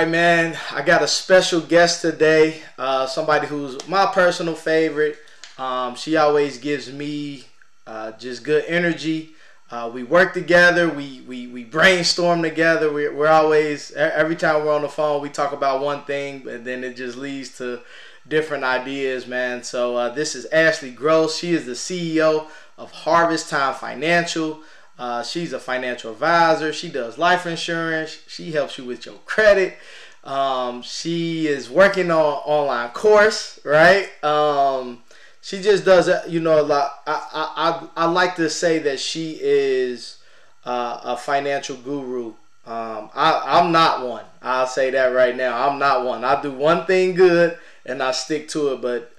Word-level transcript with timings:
right, 0.00 0.10
man. 0.10 0.56
I 0.72 0.80
got 0.80 1.02
a 1.02 1.08
special 1.08 1.60
guest 1.60 2.00
today. 2.00 2.62
Uh, 2.78 3.06
somebody 3.06 3.46
who's 3.46 3.86
my 3.86 4.06
personal 4.06 4.54
favorite. 4.54 5.18
Um, 5.58 5.94
she 5.94 6.16
always 6.16 6.56
gives 6.56 6.90
me 6.90 7.44
uh, 7.86 8.12
just 8.12 8.42
good 8.42 8.64
energy. 8.66 9.34
Uh, 9.70 9.90
we 9.92 10.02
work 10.02 10.32
together. 10.32 10.88
We, 10.88 11.20
we, 11.28 11.48
we 11.48 11.64
brainstorm 11.64 12.40
together. 12.40 12.90
We, 12.90 13.10
we're 13.10 13.28
always 13.28 13.90
every 13.92 14.36
time 14.36 14.64
we're 14.64 14.74
on 14.74 14.80
the 14.80 14.88
phone, 14.88 15.20
we 15.20 15.28
talk 15.28 15.52
about 15.52 15.82
one 15.82 16.04
thing, 16.04 16.48
and 16.48 16.64
then 16.64 16.82
it 16.82 16.96
just 16.96 17.18
leads 17.18 17.58
to 17.58 17.80
different 18.26 18.64
ideas, 18.64 19.26
man. 19.26 19.62
So 19.62 19.96
uh, 19.96 20.08
this 20.08 20.34
is 20.34 20.46
Ashley 20.46 20.92
Gross. 20.92 21.36
She 21.36 21.52
is 21.52 21.66
the 21.66 21.72
CEO 21.72 22.46
of 22.78 22.90
Harvest 22.90 23.50
Time 23.50 23.74
Financial. 23.74 24.60
Uh, 25.00 25.22
she's 25.22 25.54
a 25.54 25.58
financial 25.58 26.12
advisor. 26.12 26.74
She 26.74 26.90
does 26.90 27.16
life 27.16 27.46
insurance. 27.46 28.18
She 28.28 28.52
helps 28.52 28.76
you 28.76 28.84
with 28.84 29.06
your 29.06 29.14
credit. 29.24 29.78
Um, 30.24 30.82
she 30.82 31.46
is 31.46 31.70
working 31.70 32.10
on 32.10 32.34
online 32.44 32.90
course, 32.90 33.58
right? 33.64 34.10
Um, 34.22 35.02
she 35.40 35.62
just 35.62 35.86
does, 35.86 36.10
you 36.28 36.40
know, 36.40 36.60
a 36.60 36.62
lot. 36.62 37.00
I, 37.06 37.26
I, 37.32 37.88
I 37.96 38.04
I 38.04 38.04
like 38.04 38.36
to 38.36 38.50
say 38.50 38.78
that 38.80 39.00
she 39.00 39.38
is 39.40 40.18
uh, 40.66 41.00
a 41.02 41.16
financial 41.16 41.76
guru. 41.76 42.34
Um, 42.66 43.08
I, 43.14 43.42
I'm 43.46 43.72
not 43.72 44.06
one. 44.06 44.24
I'll 44.42 44.66
say 44.66 44.90
that 44.90 45.06
right 45.06 45.34
now. 45.34 45.66
I'm 45.66 45.78
not 45.78 46.04
one. 46.04 46.24
I 46.24 46.42
do 46.42 46.52
one 46.52 46.84
thing 46.84 47.14
good 47.14 47.58
and 47.86 48.02
I 48.02 48.10
stick 48.12 48.48
to 48.48 48.74
it. 48.74 48.82
But 48.82 49.12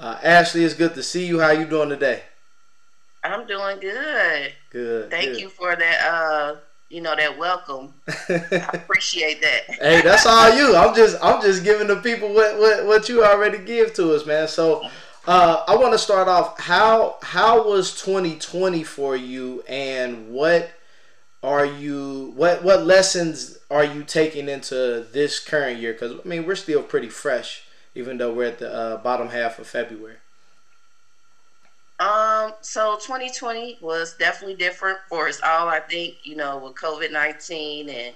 uh, 0.00 0.18
Ashley, 0.20 0.64
it's 0.64 0.74
good 0.74 0.94
to 0.94 1.02
see 1.04 1.26
you. 1.26 1.38
How 1.38 1.52
you 1.52 1.64
doing 1.64 1.90
today? 1.90 2.22
I'm 3.28 3.46
doing 3.46 3.78
good. 3.80 4.52
Good. 4.70 5.10
Thank 5.10 5.32
good. 5.32 5.40
you 5.40 5.48
for 5.48 5.76
that. 5.76 6.06
Uh, 6.06 6.56
you 6.88 7.02
know 7.02 7.14
that 7.14 7.38
welcome. 7.38 7.94
I 8.08 8.70
appreciate 8.72 9.42
that. 9.42 9.64
hey, 9.68 10.00
that's 10.00 10.26
all 10.26 10.56
you. 10.56 10.74
I'm 10.74 10.94
just 10.94 11.16
I'm 11.22 11.42
just 11.42 11.64
giving 11.64 11.86
the 11.86 11.96
people 11.96 12.32
what 12.32 12.58
what, 12.58 12.86
what 12.86 13.08
you 13.08 13.24
already 13.24 13.58
give 13.58 13.94
to 13.94 14.14
us, 14.14 14.26
man. 14.26 14.48
So. 14.48 14.88
Uh, 15.26 15.62
I 15.68 15.76
want 15.76 15.92
to 15.92 15.98
start 15.98 16.26
off. 16.26 16.58
How 16.58 17.18
how 17.20 17.68
was 17.68 17.94
2020 18.00 18.82
for 18.82 19.14
you, 19.14 19.62
and 19.68 20.30
what 20.30 20.70
are 21.42 21.66
you 21.66 22.32
what 22.34 22.64
what 22.64 22.86
lessons 22.86 23.58
are 23.70 23.84
you 23.84 24.04
taking 24.04 24.48
into 24.48 25.06
this 25.12 25.38
current 25.38 25.80
year? 25.80 25.92
Because 25.92 26.18
I 26.24 26.26
mean, 26.26 26.46
we're 26.46 26.54
still 26.54 26.82
pretty 26.82 27.08
fresh, 27.08 27.64
even 27.94 28.18
though 28.18 28.32
we're 28.32 28.48
at 28.48 28.58
the 28.58 28.72
uh, 28.72 28.96
bottom 29.02 29.28
half 29.28 29.58
of 29.58 29.66
February. 29.66 30.16
Um, 31.98 32.52
so 32.60 32.96
2020 33.04 33.76
was 33.80 34.14
definitely 34.14 34.54
different 34.54 34.98
for 35.08 35.26
us 35.28 35.40
all. 35.42 35.68
I 35.68 35.80
think 35.80 36.14
you 36.22 36.36
know 36.36 36.58
with 36.58 36.74
COVID 36.74 37.10
19 37.10 37.88
and 37.88 38.14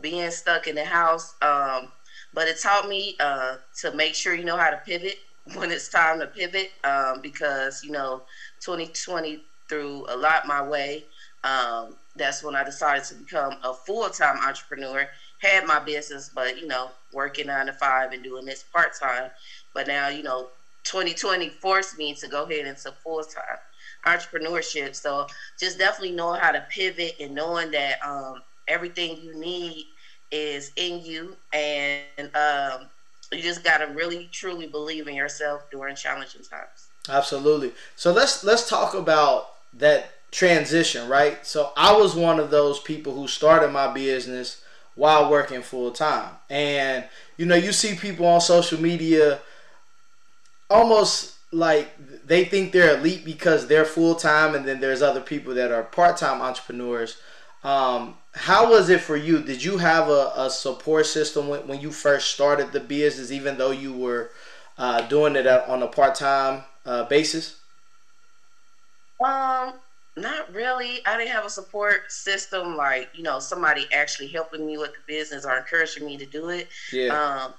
being 0.00 0.30
stuck 0.30 0.66
in 0.66 0.74
the 0.74 0.84
house. 0.84 1.34
Um, 1.40 1.88
but 2.32 2.48
it 2.48 2.60
taught 2.60 2.86
me 2.86 3.14
uh, 3.20 3.56
to 3.80 3.90
make 3.92 4.14
sure 4.14 4.34
you 4.34 4.44
know 4.44 4.56
how 4.56 4.70
to 4.70 4.76
pivot 4.78 5.16
when 5.54 5.70
it's 5.70 5.88
time 5.88 6.20
to 6.20 6.26
pivot. 6.26 6.68
Um, 6.84 7.20
because 7.22 7.80
you 7.82 7.90
know 7.90 8.22
2020 8.62 9.38
threw 9.68 10.04
a 10.08 10.16
lot 10.16 10.44
my 10.44 10.60
way. 10.62 11.04
Um, 11.44 11.94
that's 12.14 12.42
when 12.42 12.54
I 12.54 12.62
decided 12.64 13.04
to 13.04 13.14
become 13.14 13.56
a 13.62 13.72
full 13.72 14.08
time 14.10 14.38
entrepreneur. 14.46 15.06
Had 15.38 15.64
my 15.64 15.78
business, 15.80 16.28
but 16.28 16.56
you 16.56 16.66
know, 16.66 16.92
working 17.12 17.46
nine 17.46 17.66
to 17.66 17.72
five 17.72 18.12
and 18.12 18.22
doing 18.22 18.44
this 18.44 18.62
part 18.62 18.92
time. 19.00 19.30
But 19.74 19.86
now, 19.86 20.08
you 20.08 20.22
know, 20.22 20.48
2020 20.84 21.50
forced 21.60 21.96
me 21.98 22.14
to 22.14 22.28
go 22.28 22.44
ahead 22.44 22.66
into 22.66 22.92
full 23.02 23.22
time 23.22 23.58
entrepreneurship. 24.06 24.94
So 24.94 25.26
just 25.58 25.78
definitely 25.78 26.12
knowing 26.12 26.40
how 26.40 26.52
to 26.52 26.64
pivot 26.70 27.14
and 27.20 27.34
knowing 27.34 27.70
that 27.72 27.98
um, 28.04 28.42
everything 28.68 29.16
you 29.16 29.38
need 29.38 29.86
is 30.30 30.72
in 30.76 31.04
you, 31.04 31.36
and 31.52 32.30
um, 32.34 32.88
you 33.32 33.42
just 33.42 33.62
got 33.62 33.78
to 33.78 33.86
really 33.92 34.28
truly 34.32 34.66
believe 34.66 35.06
in 35.06 35.14
yourself 35.14 35.62
during 35.70 35.94
challenging 35.94 36.42
times. 36.42 36.90
Absolutely. 37.08 37.72
So 37.96 38.12
let's 38.12 38.44
let's 38.44 38.68
talk 38.68 38.94
about 38.94 39.48
that 39.74 40.10
transition, 40.30 41.08
right? 41.08 41.44
So 41.46 41.72
I 41.76 41.92
was 41.96 42.14
one 42.14 42.40
of 42.40 42.50
those 42.50 42.80
people 42.80 43.14
who 43.14 43.28
started 43.28 43.68
my 43.70 43.92
business 43.92 44.62
while 44.94 45.30
working 45.30 45.62
full 45.62 45.90
time. 45.90 46.36
And 46.48 47.04
you 47.36 47.46
know, 47.46 47.54
you 47.56 47.72
see 47.72 47.94
people 47.94 48.26
on 48.26 48.40
social 48.40 48.80
media 48.80 49.40
almost 50.72 51.36
like 51.52 51.90
they 52.26 52.44
think 52.44 52.72
they're 52.72 52.98
elite 52.98 53.24
because 53.24 53.66
they're 53.66 53.84
full 53.84 54.14
time, 54.14 54.54
and 54.54 54.66
then 54.66 54.80
there's 54.80 55.02
other 55.02 55.20
people 55.20 55.54
that 55.54 55.70
are 55.70 55.82
part 55.82 56.16
time 56.16 56.40
entrepreneurs. 56.40 57.18
Um, 57.62 58.16
how 58.34 58.70
was 58.70 58.88
it 58.88 59.00
for 59.00 59.16
you? 59.16 59.40
Did 59.40 59.62
you 59.62 59.78
have 59.78 60.08
a, 60.08 60.32
a 60.36 60.50
support 60.50 61.06
system 61.06 61.48
when, 61.48 61.66
when 61.68 61.80
you 61.80 61.92
first 61.92 62.30
started 62.30 62.72
the 62.72 62.80
business, 62.80 63.30
even 63.30 63.58
though 63.58 63.70
you 63.70 63.92
were 63.92 64.30
uh, 64.78 65.02
doing 65.02 65.36
it 65.36 65.46
on 65.46 65.82
a 65.82 65.86
part 65.86 66.14
time 66.14 66.64
uh, 66.86 67.04
basis? 67.04 67.56
Um, 69.24 69.74
not 70.16 70.52
really. 70.52 71.04
I 71.06 71.16
didn't 71.16 71.32
have 71.32 71.44
a 71.44 71.50
support 71.50 72.10
system 72.10 72.76
like 72.76 73.10
you 73.14 73.22
know 73.22 73.38
somebody 73.38 73.86
actually 73.92 74.28
helping 74.28 74.66
me 74.66 74.78
with 74.78 74.92
the 74.92 75.00
business 75.06 75.44
or 75.44 75.56
encouraging 75.56 76.06
me 76.06 76.16
to 76.18 76.26
do 76.26 76.48
it. 76.48 76.68
Yeah. 76.92 77.08
Um, 77.14 77.54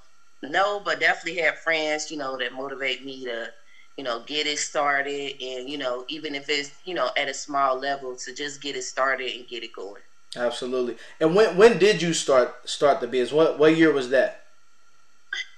no, 0.50 0.80
but 0.80 1.00
definitely 1.00 1.40
have 1.42 1.58
friends, 1.58 2.10
you 2.10 2.16
know, 2.16 2.36
that 2.38 2.52
motivate 2.52 3.04
me 3.04 3.24
to, 3.24 3.52
you 3.96 4.04
know, 4.04 4.22
get 4.26 4.46
it 4.46 4.58
started, 4.58 5.34
and 5.40 5.68
you 5.68 5.78
know, 5.78 6.04
even 6.08 6.34
if 6.34 6.48
it's 6.48 6.72
you 6.84 6.94
know 6.94 7.10
at 7.16 7.28
a 7.28 7.34
small 7.34 7.78
level, 7.78 8.16
to 8.16 8.34
just 8.34 8.60
get 8.60 8.76
it 8.76 8.82
started 8.82 9.34
and 9.34 9.46
get 9.46 9.62
it 9.62 9.72
going. 9.72 10.02
Absolutely. 10.36 10.96
And 11.20 11.34
when 11.34 11.56
when 11.56 11.78
did 11.78 12.02
you 12.02 12.12
start 12.12 12.68
start 12.68 13.00
the 13.00 13.06
business? 13.06 13.32
What 13.32 13.58
what 13.58 13.76
year 13.76 13.92
was 13.92 14.10
that? 14.10 14.42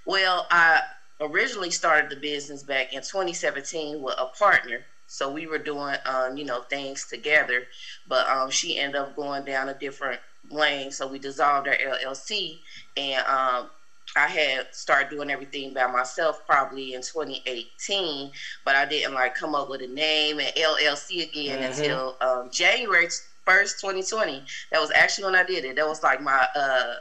Well, 0.07 0.47
I 0.51 0.83
originally 1.21 1.71
started 1.71 2.11
the 2.11 2.17
business 2.17 2.63
back 2.63 2.93
in 2.93 3.01
2017 3.01 4.03
with 4.03 4.15
a 4.19 4.27
partner. 4.27 4.85
So 5.09 5.31
we 5.31 5.47
were 5.47 5.59
doing, 5.59 5.97
um, 6.05 6.37
you 6.37 6.45
know, 6.45 6.63
things 6.63 7.07
together, 7.07 7.67
but 8.09 8.27
um, 8.29 8.51
she 8.51 8.79
ended 8.79 9.01
up 9.01 9.15
going 9.17 9.45
down 9.45 9.69
a 9.69 9.75
different 9.75 10.21
lane. 10.51 10.91
So 10.91 11.07
we 11.07 11.19
dissolved 11.19 11.69
our 11.69 11.77
LLC, 11.77 12.59
and 12.97 13.25
um, 13.27 13.71
I 14.15 14.29
had 14.29 14.75
started 14.75 15.11
doing 15.11 15.31
everything 15.31 15.75
by 15.75 15.87
myself 15.87 16.47
probably 16.47 16.95
in 16.95 17.03
2018, 17.03 18.31
but 18.65 18.77
I 18.77 18.87
didn't 18.87 19.15
like 19.15 19.35
come 19.35 19.55
up 19.55 19.69
with 19.69 19.83
a 19.83 19.89
name 19.89 20.39
and 20.39 20.55
LLC 20.55 21.29
again 21.29 21.59
mm-hmm. 21.59 21.81
until 21.81 22.17
um, 22.21 22.51
January 22.51 23.09
1st, 23.47 23.81
2020. 23.81 24.45
That 24.73 24.81
was 24.81 24.91
actually 24.93 25.25
when 25.25 25.35
I 25.35 25.45
did 25.45 25.65
it. 25.65 25.77
That 25.77 25.87
was 25.87 26.03
like 26.03 26.21
my 26.21 26.47
uh, 26.55 26.95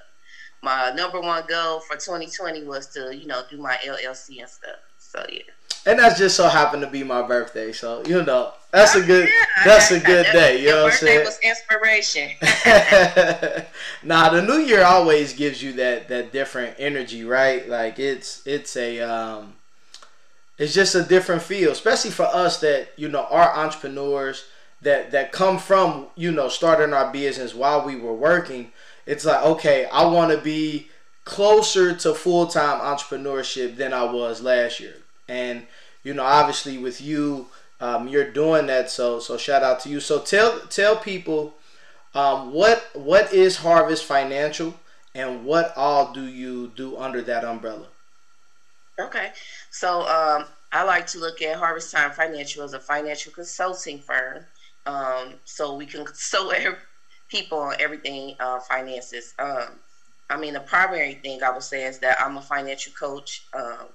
my 0.61 0.91
number 0.91 1.21
one 1.21 1.43
goal 1.47 1.79
for 1.81 1.95
2020 1.95 2.63
was 2.63 2.87
to 2.87 3.15
you 3.15 3.27
know 3.27 3.43
do 3.49 3.57
my 3.57 3.77
LLC 3.85 4.39
and 4.39 4.49
stuff. 4.49 4.79
So 4.97 5.23
yeah. 5.31 5.41
And 5.87 5.99
that's 5.99 6.17
just 6.17 6.35
so 6.35 6.47
happened 6.47 6.81
to 6.81 6.89
be 6.89 7.03
my 7.03 7.21
birthday, 7.21 7.71
so 7.71 8.03
you 8.05 8.23
know 8.23 8.53
that's 8.71 8.95
a 8.95 9.03
good 9.03 9.29
that's 9.63 9.91
a 9.91 9.99
good 9.99 10.25
day. 10.31 10.61
You 10.61 10.69
know 10.69 10.83
what 10.85 10.93
I'm 10.93 10.97
saying? 10.97 11.25
was 11.25 11.39
inspiration. 11.43 12.31
nah, 14.03 14.29
the 14.29 14.41
new 14.41 14.57
year 14.57 14.83
always 14.83 15.33
gives 15.33 15.61
you 15.61 15.73
that 15.73 16.07
that 16.07 16.31
different 16.31 16.75
energy, 16.79 17.23
right? 17.23 17.69
Like 17.69 17.99
it's 17.99 18.45
it's 18.47 18.75
a 18.75 18.99
um, 19.01 19.53
it's 20.57 20.73
just 20.73 20.95
a 20.95 21.03
different 21.03 21.43
feel, 21.43 21.71
especially 21.71 22.11
for 22.11 22.25
us 22.25 22.59
that 22.61 22.89
you 22.97 23.07
know 23.07 23.27
are 23.29 23.55
entrepreneurs 23.55 24.45
that 24.81 25.11
that 25.11 25.31
come 25.31 25.59
from 25.59 26.07
you 26.15 26.31
know 26.31 26.49
starting 26.49 26.93
our 26.95 27.13
business 27.13 27.53
while 27.53 27.85
we 27.85 27.95
were 27.95 28.15
working. 28.15 28.71
It's 29.05 29.23
like 29.23 29.43
okay, 29.43 29.85
I 29.85 30.05
want 30.05 30.31
to 30.31 30.39
be 30.39 30.89
closer 31.25 31.95
to 31.95 32.15
full 32.15 32.47
time 32.47 32.79
entrepreneurship 32.81 33.75
than 33.75 33.93
I 33.93 34.03
was 34.11 34.41
last 34.41 34.79
year 34.79 34.95
and 35.27 35.65
you 36.05 36.13
know 36.13 36.23
obviously 36.23 36.77
with 36.77 37.01
you 37.01 37.47
um, 37.81 38.07
you're 38.07 38.31
doing 38.31 38.67
that 38.67 38.89
so 38.89 39.19
so 39.19 39.37
shout 39.37 39.63
out 39.63 39.79
to 39.81 39.89
you. 39.89 39.99
So 39.99 40.19
tell 40.19 40.59
tell 40.61 40.95
people 40.95 41.53
um, 42.13 42.53
what 42.53 42.89
what 42.93 43.33
is 43.33 43.57
harvest 43.57 44.05
financial 44.05 44.73
and 45.13 45.45
what 45.45 45.73
all 45.75 46.13
do 46.13 46.23
you 46.23 46.71
do 46.75 46.97
under 46.97 47.21
that 47.23 47.43
umbrella? 47.43 47.87
Okay 48.99 49.31
so 49.71 50.01
um, 50.07 50.45
i 50.71 50.83
like 50.83 51.05
to 51.07 51.19
look 51.19 51.41
at 51.41 51.57
harvest 51.57 51.91
time 51.91 52.11
financial 52.11 52.63
as 52.63 52.73
a 52.73 52.79
financial 52.79 53.31
consulting 53.31 53.99
firm. 53.99 54.45
Um, 54.85 55.33
so 55.43 55.75
we 55.75 55.85
can 55.85 56.05
consult 56.05 56.53
people 57.29 57.57
on 57.57 57.75
everything 57.79 58.35
uh, 58.39 58.59
finances. 58.59 59.33
Um, 59.37 59.79
i 60.29 60.37
mean 60.37 60.53
the 60.53 60.61
primary 60.61 61.15
thing 61.15 61.43
i 61.43 61.51
would 61.51 61.61
say 61.61 61.83
is 61.83 61.99
that 61.99 62.17
i'm 62.21 62.37
a 62.37 62.41
financial 62.41 62.93
coach. 62.93 63.45
Um, 63.53 63.89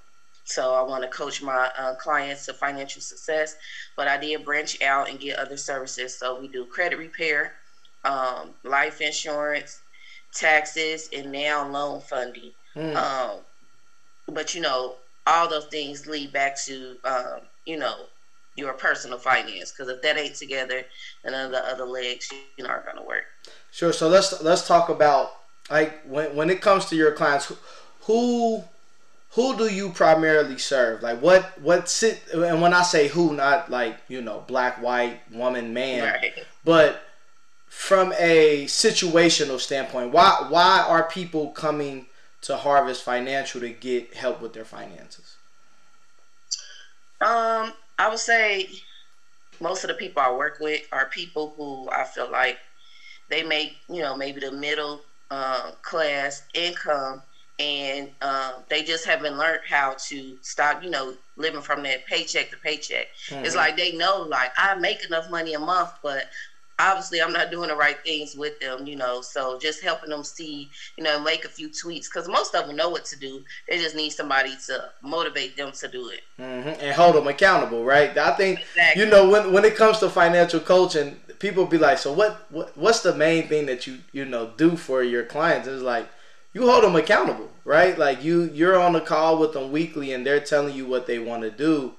so 0.50 0.74
I 0.74 0.82
want 0.82 1.02
to 1.04 1.08
coach 1.08 1.40
my 1.42 1.70
uh, 1.78 1.94
clients 1.94 2.44
to 2.46 2.52
financial 2.52 3.00
success, 3.00 3.56
but 3.96 4.08
I 4.08 4.16
did 4.16 4.44
branch 4.44 4.82
out 4.82 5.08
and 5.08 5.18
get 5.20 5.38
other 5.38 5.56
services. 5.56 6.18
So 6.18 6.40
we 6.40 6.48
do 6.48 6.66
credit 6.66 6.98
repair, 6.98 7.52
um, 8.04 8.50
life 8.64 9.00
insurance, 9.00 9.80
taxes, 10.34 11.08
and 11.12 11.30
now 11.30 11.68
loan 11.68 12.00
funding. 12.00 12.50
Mm. 12.74 12.96
Um, 12.96 13.38
but 14.26 14.54
you 14.54 14.60
know, 14.60 14.96
all 15.26 15.48
those 15.48 15.66
things 15.66 16.06
lead 16.08 16.32
back 16.32 16.60
to 16.64 16.96
um, 17.04 17.40
you 17.64 17.78
know 17.78 18.06
your 18.56 18.72
personal 18.72 19.18
finance 19.18 19.70
because 19.70 19.88
if 19.88 20.02
that 20.02 20.18
ain't 20.18 20.34
together, 20.34 20.82
then 21.22 21.52
the 21.52 21.64
other 21.64 21.84
legs 21.84 22.32
you 22.56 22.64
know 22.64 22.70
aren't 22.70 22.86
gonna 22.86 23.04
work. 23.04 23.24
Sure. 23.70 23.92
So 23.92 24.08
let's 24.08 24.42
let's 24.42 24.66
talk 24.66 24.88
about 24.88 25.30
like 25.70 26.02
when 26.04 26.34
when 26.34 26.50
it 26.50 26.60
comes 26.60 26.86
to 26.86 26.96
your 26.96 27.12
clients, 27.12 27.46
who 27.46 27.56
who 28.00 28.64
do 29.36 29.72
you 29.72 29.90
primarily 29.90 30.58
serve? 30.58 31.02
Like 31.02 31.20
what 31.20 31.60
what 31.60 31.88
sit 31.88 32.22
and 32.32 32.60
when 32.60 32.74
I 32.74 32.82
say 32.82 33.08
who, 33.08 33.34
not 33.34 33.70
like 33.70 33.98
you 34.08 34.20
know 34.20 34.44
black, 34.46 34.82
white, 34.82 35.20
woman, 35.32 35.72
man, 35.72 36.04
right. 36.04 36.32
but 36.64 37.02
from 37.68 38.12
a 38.18 38.64
situational 38.66 39.60
standpoint, 39.60 40.12
why 40.12 40.46
why 40.48 40.84
are 40.86 41.04
people 41.04 41.50
coming 41.50 42.06
to 42.42 42.56
Harvest 42.56 43.04
Financial 43.04 43.60
to 43.60 43.70
get 43.70 44.14
help 44.14 44.40
with 44.40 44.52
their 44.52 44.64
finances? 44.64 45.36
Um, 47.20 47.72
I 47.98 48.08
would 48.08 48.18
say 48.18 48.68
most 49.60 49.84
of 49.84 49.88
the 49.88 49.94
people 49.94 50.22
I 50.22 50.32
work 50.32 50.58
with 50.58 50.80
are 50.90 51.06
people 51.06 51.54
who 51.56 51.88
I 51.90 52.04
feel 52.04 52.30
like 52.30 52.58
they 53.28 53.44
make 53.44 53.76
you 53.88 54.02
know 54.02 54.16
maybe 54.16 54.40
the 54.40 54.50
middle 54.50 55.02
uh, 55.30 55.70
class 55.82 56.42
income 56.52 57.22
and 57.60 58.10
uh, 58.22 58.54
they 58.70 58.82
just 58.82 59.04
haven't 59.04 59.36
learned 59.36 59.60
how 59.68 59.94
to 60.08 60.38
stop, 60.40 60.82
you 60.82 60.88
know, 60.88 61.14
living 61.36 61.60
from 61.60 61.82
that 61.82 62.06
paycheck 62.06 62.50
to 62.50 62.56
paycheck. 62.56 63.08
Mm-hmm. 63.28 63.44
It's 63.44 63.54
like 63.54 63.76
they 63.76 63.92
know, 63.92 64.22
like 64.22 64.50
I 64.56 64.74
make 64.76 65.04
enough 65.04 65.30
money 65.30 65.52
a 65.52 65.58
month, 65.58 65.90
but 66.02 66.24
obviously 66.78 67.20
I'm 67.20 67.34
not 67.34 67.50
doing 67.50 67.68
the 67.68 67.76
right 67.76 67.98
things 68.02 68.34
with 68.34 68.58
them, 68.60 68.86
you 68.86 68.96
know. 68.96 69.20
So 69.20 69.58
just 69.58 69.82
helping 69.82 70.08
them 70.08 70.24
see, 70.24 70.70
you 70.96 71.04
know, 71.04 71.20
make 71.20 71.44
a 71.44 71.50
few 71.50 71.68
tweaks 71.70 72.08
because 72.08 72.28
most 72.28 72.54
of 72.54 72.66
them 72.66 72.76
know 72.76 72.88
what 72.88 73.04
to 73.06 73.18
do. 73.18 73.44
They 73.68 73.76
just 73.76 73.94
need 73.94 74.10
somebody 74.10 74.56
to 74.66 74.88
motivate 75.02 75.58
them 75.58 75.72
to 75.72 75.88
do 75.88 76.08
it 76.08 76.20
mm-hmm. 76.40 76.80
and 76.80 76.94
hold 76.94 77.16
them 77.16 77.28
accountable, 77.28 77.84
right? 77.84 78.16
I 78.16 78.30
think 78.36 78.60
exactly. 78.60 79.02
you 79.02 79.10
know 79.10 79.28
when 79.28 79.52
when 79.52 79.66
it 79.66 79.76
comes 79.76 79.98
to 79.98 80.08
financial 80.08 80.60
coaching, 80.60 81.20
people 81.38 81.66
be 81.66 81.76
like, 81.76 81.98
so 81.98 82.10
what, 82.10 82.46
what 82.50 82.74
what's 82.74 83.00
the 83.00 83.14
main 83.14 83.48
thing 83.48 83.66
that 83.66 83.86
you 83.86 83.98
you 84.12 84.24
know 84.24 84.52
do 84.56 84.76
for 84.76 85.02
your 85.02 85.24
clients? 85.24 85.68
It's 85.68 85.82
like 85.82 86.08
you 86.52 86.68
hold 86.68 86.84
them 86.84 86.96
accountable, 86.96 87.50
right? 87.64 87.98
Like 87.98 88.22
you 88.22 88.50
you're 88.52 88.78
on 88.78 88.96
a 88.96 89.00
call 89.00 89.38
with 89.38 89.52
them 89.52 89.72
weekly 89.72 90.12
and 90.12 90.26
they're 90.26 90.40
telling 90.40 90.74
you 90.74 90.86
what 90.86 91.06
they 91.06 91.18
want 91.18 91.42
to 91.42 91.50
do 91.50 91.94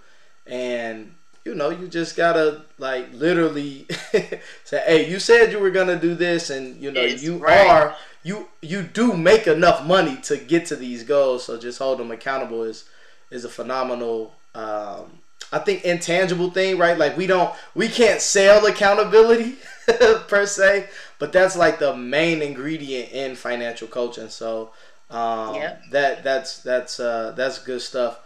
and 0.46 1.14
you 1.44 1.56
know, 1.56 1.70
you 1.70 1.88
just 1.88 2.16
gotta 2.16 2.62
like 2.78 3.12
literally 3.14 3.88
say, 4.64 4.84
"Hey, 4.86 5.10
you 5.10 5.20
said 5.20 5.52
you 5.52 5.60
were 5.60 5.72
gonna 5.72 6.00
do 6.00 6.14
this, 6.14 6.52
and 6.52 6.80
you 6.80 6.92
know, 6.92 7.02
it's 7.02 7.24
you 7.24 7.38
right. 7.38 7.68
are 7.68 7.96
you 8.24 8.48
you 8.62 8.84
do 8.84 9.18
make 9.18 9.48
enough 9.48 9.86
money 9.86 10.18
to 10.24 10.38
get 10.38 10.68
to 10.68 10.76
these 10.76 11.04
goals. 11.04 11.46
So 11.46 11.58
just 11.58 11.80
hold 11.80 12.00
them 12.00 12.12
accountable 12.12 12.64
is 12.64 12.86
is 13.32 13.46
a 13.46 13.50
phenomenal, 13.50 14.36
um, 14.54 15.20
I 15.52 15.60
think, 15.60 15.84
intangible 15.84 16.52
thing, 16.52 16.78
right? 16.78 16.98
Like 16.98 17.18
we 17.18 17.26
don't 17.26 17.52
we 17.74 17.88
can't 17.88 18.22
sell 18.22 18.66
accountability 18.68 19.56
per 20.28 20.46
se, 20.46 20.88
but 21.20 21.32
that's 21.32 21.56
like 21.56 21.80
the 21.80 21.96
main 21.96 22.42
ingredient 22.42 23.12
in 23.12 23.36
financial 23.36 23.88
coaching. 23.88 24.30
So 24.30 24.72
um, 25.10 25.56
yeah. 25.56 25.78
that 25.92 26.24
that's 26.24 26.60
that's 26.60 27.00
uh, 27.00 27.34
that's 27.36 27.60
good 27.60 27.82
stuff. 27.82 28.20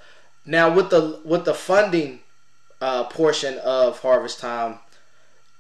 Now 0.46 0.74
with 0.74 0.90
the 0.90 1.20
with 1.24 1.46
the 1.46 1.54
funding 1.54 2.20
uh, 2.82 3.06
portion 3.06 3.58
of 3.60 4.00
Harvest 4.00 4.40
Time, 4.40 4.80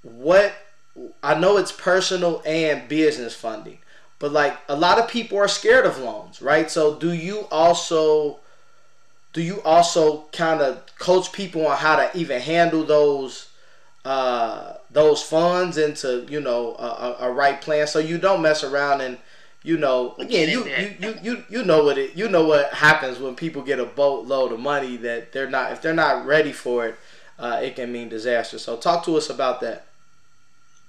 what 0.03 0.53
I 1.23 1.33
know 1.35 1.57
it's 1.57 1.71
personal 1.71 2.41
and 2.45 2.87
business 2.87 3.35
funding, 3.35 3.79
but 4.19 4.31
like 4.31 4.57
a 4.69 4.75
lot 4.75 4.99
of 4.99 5.09
people 5.09 5.37
are 5.37 5.47
scared 5.47 5.85
of 5.85 5.97
loans, 5.99 6.41
right? 6.41 6.69
So 6.69 6.95
do 6.95 7.11
you 7.11 7.47
also 7.51 8.39
do 9.33 9.41
you 9.41 9.61
also 9.63 10.25
kind 10.31 10.61
of 10.61 10.81
coach 10.97 11.31
people 11.33 11.67
on 11.67 11.77
how 11.77 11.97
to 11.97 12.09
even 12.17 12.39
handle 12.39 12.83
those 12.83 13.49
uh, 14.05 14.73
those 14.91 15.21
funds 15.21 15.77
into 15.77 16.25
you 16.29 16.39
know 16.39 16.75
a, 16.75 17.25
a, 17.25 17.31
right 17.31 17.59
plan. 17.59 17.87
So 17.87 17.99
you 17.99 18.17
don't 18.17 18.41
mess 18.41 18.63
around 18.63 19.01
and 19.01 19.17
you 19.63 19.77
know 19.77 20.13
again 20.19 20.47
you, 20.47 20.63
you, 20.65 20.95
you, 20.99 21.19
you, 21.23 21.43
you 21.49 21.63
know 21.63 21.83
what 21.83 21.97
it 21.97 22.15
you 22.15 22.29
know 22.29 22.45
what 22.45 22.71
happens 22.71 23.17
when 23.17 23.35
people 23.35 23.63
get 23.63 23.79
a 23.79 23.85
boatload 23.85 24.51
of 24.51 24.59
money 24.59 24.95
that 24.97 25.33
they're 25.33 25.49
not 25.49 25.71
if 25.71 25.81
they're 25.81 25.93
not 25.93 26.23
ready 26.27 26.51
for 26.51 26.85
it 26.85 26.99
uh, 27.39 27.59
it 27.61 27.75
can 27.75 27.91
mean 27.91 28.09
disaster. 28.09 28.57
So 28.57 28.77
talk 28.77 29.03
to 29.05 29.17
us 29.17 29.29
about 29.29 29.59
that 29.61 29.87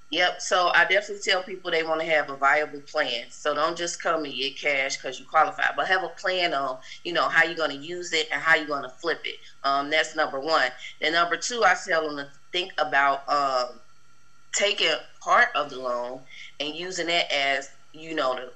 Yep. 0.09 0.41
So 0.41 0.69
I 0.73 0.85
definitely 0.85 1.21
tell 1.21 1.43
people 1.43 1.69
they 1.69 1.83
want 1.83 1.99
to 1.99 2.07
have 2.07 2.29
a 2.29 2.37
viable 2.37 2.79
plan. 2.81 3.25
So 3.29 3.53
don't 3.53 3.77
just 3.77 4.01
come 4.01 4.23
and 4.23 4.33
get 4.33 4.57
cash 4.57 4.95
because 4.95 5.19
you 5.19 5.25
qualify, 5.25 5.65
but 5.75 5.87
have 5.87 6.03
a 6.03 6.09
plan 6.09 6.53
on, 6.53 6.77
you 7.03 7.11
know, 7.11 7.27
how 7.27 7.43
you're 7.43 7.57
going 7.57 7.71
to 7.71 7.85
use 7.85 8.13
it 8.13 8.27
and 8.31 8.41
how 8.41 8.55
you're 8.55 8.67
going 8.67 8.83
to 8.83 8.89
flip 8.89 9.19
it. 9.25 9.35
Um, 9.65 9.89
that's 9.89 10.15
number 10.15 10.39
one. 10.39 10.71
And 11.01 11.13
number 11.13 11.35
two, 11.35 11.63
I 11.65 11.75
tell 11.85 12.07
them 12.07 12.17
to 12.17 12.29
think 12.53 12.71
about 12.77 13.27
um, 13.27 13.79
taking 14.53 14.93
part 15.19 15.49
of 15.55 15.69
the 15.69 15.79
loan 15.79 16.21
and 16.61 16.73
using 16.73 17.09
it 17.09 17.25
as, 17.29 17.69
you 17.91 18.15
know, 18.15 18.33
to 18.35 18.53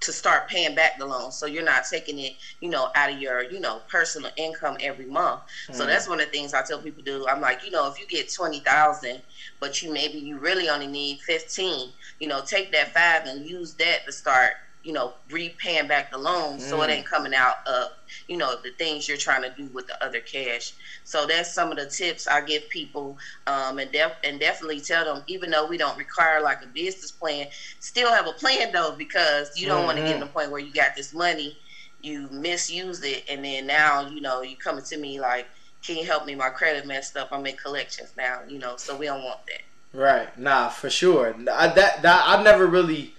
to 0.00 0.12
start 0.12 0.48
paying 0.48 0.74
back 0.74 0.98
the 0.98 1.06
loan. 1.06 1.30
So 1.30 1.46
you're 1.46 1.64
not 1.64 1.84
taking 1.88 2.18
it, 2.18 2.32
you 2.60 2.70
know, 2.70 2.90
out 2.94 3.12
of 3.12 3.20
your, 3.20 3.42
you 3.42 3.60
know, 3.60 3.82
personal 3.88 4.30
income 4.36 4.76
every 4.80 5.04
month. 5.04 5.40
Mm-hmm. 5.40 5.74
So 5.74 5.86
that's 5.86 6.08
one 6.08 6.20
of 6.20 6.26
the 6.26 6.32
things 6.32 6.54
I 6.54 6.62
tell 6.62 6.78
people 6.78 7.02
to 7.04 7.18
do. 7.18 7.26
I'm 7.28 7.40
like, 7.40 7.64
you 7.64 7.70
know, 7.70 7.86
if 7.90 8.00
you 8.00 8.06
get 8.06 8.32
20,000, 8.32 9.20
but 9.60 9.82
you 9.82 9.92
maybe 9.92 10.18
you 10.18 10.38
really 10.38 10.68
only 10.68 10.86
need 10.86 11.20
15, 11.20 11.90
you 12.18 12.28
know, 12.28 12.42
take 12.44 12.72
that 12.72 12.94
five 12.94 13.26
and 13.26 13.46
use 13.46 13.74
that 13.74 14.06
to 14.06 14.12
start 14.12 14.52
you 14.82 14.92
know, 14.92 15.12
repaying 15.30 15.86
back 15.86 16.10
the 16.10 16.18
loan 16.18 16.58
mm. 16.58 16.60
so 16.60 16.80
it 16.82 16.88
mm. 16.88 16.96
ain't 16.96 17.06
coming 17.06 17.34
out 17.34 17.56
of, 17.66 17.90
you 18.28 18.36
know, 18.36 18.56
the 18.62 18.70
things 18.78 19.06
you're 19.06 19.16
trying 19.16 19.42
to 19.42 19.50
do 19.50 19.66
with 19.74 19.86
the 19.86 20.04
other 20.04 20.20
cash. 20.20 20.72
So 21.04 21.26
that's 21.26 21.52
some 21.52 21.70
of 21.70 21.76
the 21.76 21.86
tips 21.86 22.26
I 22.26 22.40
give 22.40 22.68
people 22.70 23.18
um, 23.46 23.78
and, 23.78 23.92
def- 23.92 24.16
and 24.24 24.40
definitely 24.40 24.80
tell 24.80 25.04
them, 25.04 25.22
even 25.26 25.50
though 25.50 25.66
we 25.66 25.76
don't 25.76 25.98
require 25.98 26.40
like 26.40 26.62
a 26.62 26.66
business 26.68 27.10
plan, 27.10 27.48
still 27.80 28.10
have 28.10 28.26
a 28.26 28.32
plan 28.32 28.72
though, 28.72 28.94
because 28.96 29.58
you 29.60 29.66
don't 29.66 29.78
mm-hmm. 29.78 29.86
want 29.86 29.98
to 29.98 30.04
get 30.04 30.14
in 30.14 30.20
the 30.20 30.26
point 30.26 30.50
where 30.50 30.60
you 30.60 30.72
got 30.72 30.96
this 30.96 31.12
money, 31.12 31.58
you 32.02 32.28
misuse 32.30 33.02
it, 33.02 33.24
and 33.30 33.44
then 33.44 33.66
now, 33.66 34.08
you 34.08 34.22
know, 34.22 34.40
you 34.40 34.56
coming 34.56 34.84
to 34.84 34.96
me 34.96 35.20
like, 35.20 35.46
can 35.82 35.96
you 35.96 36.04
help 36.04 36.26
me? 36.26 36.34
My 36.34 36.50
credit 36.50 36.86
messed 36.86 37.16
up. 37.16 37.28
I'm 37.32 37.44
in 37.46 37.56
collections 37.56 38.12
now, 38.16 38.40
you 38.48 38.58
know, 38.58 38.76
so 38.76 38.96
we 38.96 39.06
don't 39.06 39.22
want 39.22 39.40
that. 39.46 39.98
Right. 39.98 40.38
Nah, 40.38 40.68
for 40.68 40.88
sure. 40.88 41.34
I, 41.52 41.68
that, 41.68 42.02
that 42.02 42.24
I've 42.26 42.44
never 42.44 42.66
really 42.66 43.14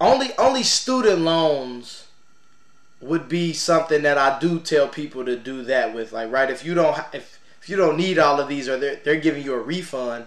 only 0.00 0.30
only 0.38 0.62
student 0.62 1.20
loans 1.20 2.06
would 3.00 3.28
be 3.28 3.52
something 3.52 4.02
that 4.02 4.18
I 4.18 4.38
do 4.38 4.58
tell 4.58 4.88
people 4.88 5.24
to 5.24 5.36
do 5.36 5.62
that 5.64 5.94
with. 5.94 6.12
Like, 6.12 6.30
right, 6.32 6.50
if 6.50 6.64
you 6.64 6.74
don't 6.74 6.98
if 7.12 7.38
if 7.62 7.68
you 7.68 7.76
don't 7.76 7.96
need 7.96 8.18
all 8.18 8.40
of 8.40 8.48
these 8.48 8.68
or 8.68 8.78
they're 8.78 8.96
they're 8.96 9.20
giving 9.20 9.44
you 9.44 9.54
a 9.54 9.60
refund, 9.60 10.26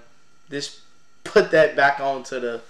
just 0.50 0.80
put 1.24 1.52
that 1.52 1.76
back 1.76 2.00
onto 2.00 2.40
the 2.40 2.62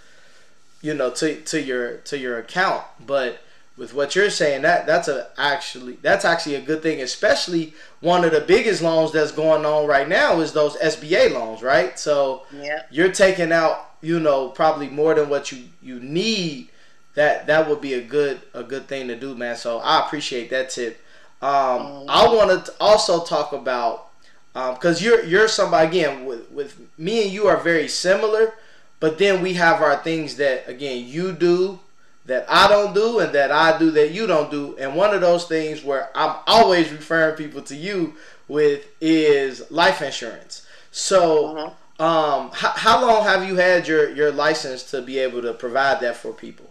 you 0.82 0.94
know 0.94 1.12
to 1.12 1.42
to 1.42 1.62
your 1.62 1.98
to 1.98 2.18
your 2.18 2.40
account. 2.40 2.84
But 3.06 3.40
with 3.78 3.94
what 3.94 4.16
you're 4.16 4.30
saying, 4.30 4.64
that 4.64 4.88
that's 4.88 5.08
a 5.08 5.28
actually 5.38 5.98
that's 6.02 6.26
actually 6.26 6.56
a 6.56 6.62
good 6.62 6.82
thing. 6.82 7.02
Especially 7.02 7.74
one 8.00 8.24
of 8.24 8.32
the 8.32 8.42
biggest 8.42 8.82
loans 8.82 9.12
that's 9.12 9.32
going 9.32 9.66
on 9.66 9.88
right 9.88 10.08
now 10.08 10.40
is 10.40 10.54
those 10.54 10.76
SBA 10.78 11.34
loans, 11.34 11.62
right? 11.62 11.98
So 12.00 12.46
yeah. 12.52 12.84
you're 12.90 13.12
taking 13.12 13.52
out 13.52 13.92
you 14.02 14.20
know 14.20 14.50
probably 14.50 14.90
more 14.90 15.14
than 15.14 15.30
what 15.30 15.52
you 15.52 15.66
you 15.82 16.00
need 16.00 16.70
that 17.18 17.48
that 17.48 17.68
would 17.68 17.82
be 17.82 17.96
a 17.96 18.02
good 18.02 18.40
a 18.54 18.62
good 18.62 18.88
thing 18.88 19.08
to 19.08 19.16
do, 19.16 19.34
man. 19.34 19.56
So 19.56 19.80
I 19.80 20.06
appreciate 20.06 20.52
that 20.52 20.70
tip. 20.70 21.02
Um, 21.42 21.50
mm-hmm. 21.50 22.10
I 22.10 22.28
want 22.28 22.66
to 22.66 22.74
also 22.80 23.24
talk 23.24 23.54
about 23.54 24.10
because 24.54 25.02
um, 25.02 25.04
you're 25.04 25.24
you're 25.26 25.48
somebody 25.48 25.88
again 25.88 26.26
with 26.26 26.50
with 26.52 26.80
me 26.96 27.24
and 27.24 27.32
you 27.32 27.48
are 27.48 27.58
very 27.58 27.88
similar, 27.88 28.54
but 29.00 29.18
then 29.18 29.42
we 29.42 29.54
have 29.54 29.82
our 29.82 29.98
things 29.98 30.38
that 30.38 30.70
again 30.70 31.08
you 31.08 31.32
do 31.32 31.80
that 32.28 32.46
I 32.48 32.68
don't 32.68 32.94
do 32.94 33.18
and 33.18 33.34
that 33.34 33.52
I 33.52 33.80
do 33.80 33.90
that 33.92 34.12
you 34.12 34.28
don't 34.28 34.52
do. 34.52 34.78
And 34.78 34.96
one 34.96 35.16
of 35.16 35.22
those 35.22 35.46
things 35.46 35.84
where 35.84 36.12
I'm 36.14 36.36
always 36.46 36.92
referring 36.92 37.36
people 37.36 37.64
to 37.64 37.76
you 37.76 38.14
with 38.48 38.86
is 39.02 39.72
life 39.72 40.04
insurance. 40.04 40.68
So, 40.92 41.74
mm-hmm. 42.00 42.04
um, 42.04 42.52
h- 42.54 42.76
how 42.76 43.02
long 43.02 43.24
have 43.24 43.48
you 43.48 43.56
had 43.56 43.88
your, 43.88 44.10
your 44.12 44.32
license 44.32 44.84
to 44.92 45.02
be 45.02 45.18
able 45.20 45.42
to 45.42 45.54
provide 45.54 46.02
that 46.02 46.18
for 46.18 46.32
people? 46.32 46.70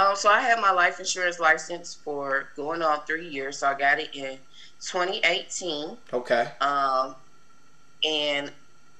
Um, 0.00 0.16
so 0.16 0.30
I 0.30 0.40
have 0.40 0.58
my 0.58 0.70
life 0.70 0.98
insurance 0.98 1.38
license 1.38 1.98
for 2.02 2.48
going 2.56 2.80
on 2.80 3.00
three 3.06 3.26
years. 3.28 3.58
So 3.58 3.68
I 3.68 3.74
got 3.74 4.00
it 4.00 4.08
in 4.14 4.38
2018. 4.80 5.98
Okay. 6.14 6.48
Um, 6.62 7.16
and 8.02 8.50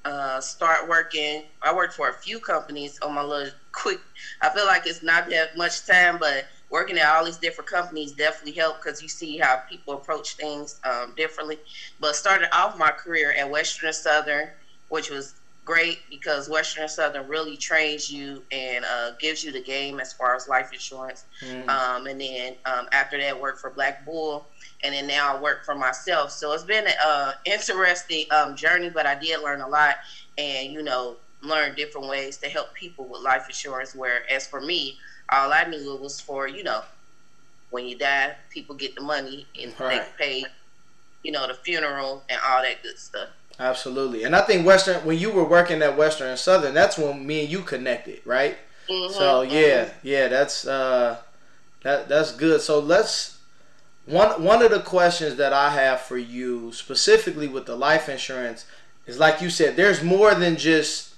uh, 0.04 0.40
start 0.40 0.88
working. 0.88 1.42
I 1.62 1.72
worked 1.72 1.94
for 1.94 2.10
a 2.10 2.12
few 2.12 2.38
companies 2.38 2.98
on 3.00 3.14
my 3.14 3.22
little 3.22 3.52
quick. 3.72 4.00
I 4.42 4.50
feel 4.50 4.66
like 4.66 4.86
it's 4.86 5.02
not 5.02 5.30
that 5.30 5.56
much 5.56 5.86
time, 5.86 6.18
but 6.18 6.44
working 6.68 6.98
at 6.98 7.08
all 7.08 7.24
these 7.24 7.38
different 7.38 7.68
companies 7.70 8.12
definitely 8.12 8.52
helped 8.60 8.82
because 8.82 9.00
you 9.00 9.08
see 9.08 9.38
how 9.38 9.56
people 9.68 9.94
approach 9.94 10.36
things 10.36 10.76
um, 10.84 11.14
differently. 11.16 11.60
But 11.98 12.14
started 12.14 12.48
off 12.54 12.76
my 12.76 12.90
career 12.90 13.32
at 13.38 13.48
Western 13.48 13.88
and 13.88 13.96
Southern, 13.96 14.50
which 14.88 15.08
was 15.08 15.34
great 15.70 16.00
because 16.10 16.48
Western 16.48 16.88
Southern 16.88 17.28
really 17.28 17.56
trains 17.56 18.10
you 18.10 18.42
and 18.50 18.84
uh, 18.84 19.12
gives 19.20 19.44
you 19.44 19.52
the 19.52 19.62
game 19.62 20.00
as 20.00 20.12
far 20.12 20.34
as 20.34 20.48
life 20.48 20.72
insurance. 20.72 21.26
Mm. 21.46 21.68
Um, 21.68 22.06
and 22.08 22.20
then 22.20 22.54
um, 22.64 22.88
after 22.90 23.16
that, 23.20 23.40
work 23.40 23.56
for 23.56 23.70
Black 23.70 24.04
Bull, 24.04 24.46
and 24.82 24.92
then 24.92 25.06
now 25.06 25.36
I 25.36 25.40
work 25.40 25.64
for 25.64 25.76
myself. 25.76 26.32
So 26.32 26.52
it's 26.54 26.64
been 26.64 26.88
an 26.88 26.94
uh, 27.04 27.32
interesting 27.44 28.24
um, 28.32 28.56
journey, 28.56 28.90
but 28.90 29.06
I 29.06 29.14
did 29.14 29.42
learn 29.44 29.60
a 29.60 29.68
lot, 29.68 29.94
and 30.38 30.72
you 30.72 30.82
know, 30.82 31.18
learn 31.40 31.76
different 31.76 32.08
ways 32.08 32.36
to 32.38 32.48
help 32.48 32.74
people 32.74 33.04
with 33.04 33.22
life 33.22 33.46
insurance. 33.46 33.94
Where 33.94 34.28
as 34.28 34.48
for 34.48 34.60
me, 34.60 34.98
all 35.30 35.52
I 35.52 35.62
knew 35.64 35.94
it 35.94 36.00
was 36.00 36.20
for 36.20 36.48
you 36.48 36.64
know 36.64 36.82
when 37.70 37.86
you 37.86 37.96
die, 37.96 38.34
people 38.50 38.74
get 38.74 38.96
the 38.96 39.02
money 39.02 39.46
and 39.62 39.72
right. 39.78 40.02
they 40.18 40.24
pay, 40.42 40.44
you 41.22 41.30
know, 41.30 41.46
the 41.46 41.54
funeral 41.54 42.24
and 42.28 42.40
all 42.44 42.60
that 42.60 42.82
good 42.82 42.98
stuff. 42.98 43.28
Absolutely, 43.60 44.24
and 44.24 44.34
I 44.34 44.40
think 44.40 44.66
Western 44.66 45.04
when 45.04 45.18
you 45.18 45.30
were 45.30 45.44
working 45.44 45.82
at 45.82 45.96
Western 45.96 46.28
and 46.28 46.38
Southern, 46.38 46.72
that's 46.72 46.96
when 46.96 47.26
me 47.26 47.40
and 47.42 47.50
you 47.50 47.60
connected, 47.60 48.20
right? 48.24 48.56
Mm-hmm, 48.88 49.12
so 49.12 49.42
yeah, 49.42 49.90
yeah, 50.02 50.28
that's 50.28 50.66
uh, 50.66 51.18
that 51.82 52.08
that's 52.08 52.32
good. 52.32 52.62
So 52.62 52.78
let's 52.80 53.38
one 54.06 54.42
one 54.42 54.62
of 54.62 54.70
the 54.70 54.80
questions 54.80 55.36
that 55.36 55.52
I 55.52 55.70
have 55.70 56.00
for 56.00 56.16
you 56.16 56.72
specifically 56.72 57.48
with 57.48 57.66
the 57.66 57.76
life 57.76 58.08
insurance 58.08 58.64
is 59.06 59.18
like 59.18 59.42
you 59.42 59.50
said, 59.50 59.76
there's 59.76 60.02
more 60.02 60.34
than 60.34 60.56
just 60.56 61.14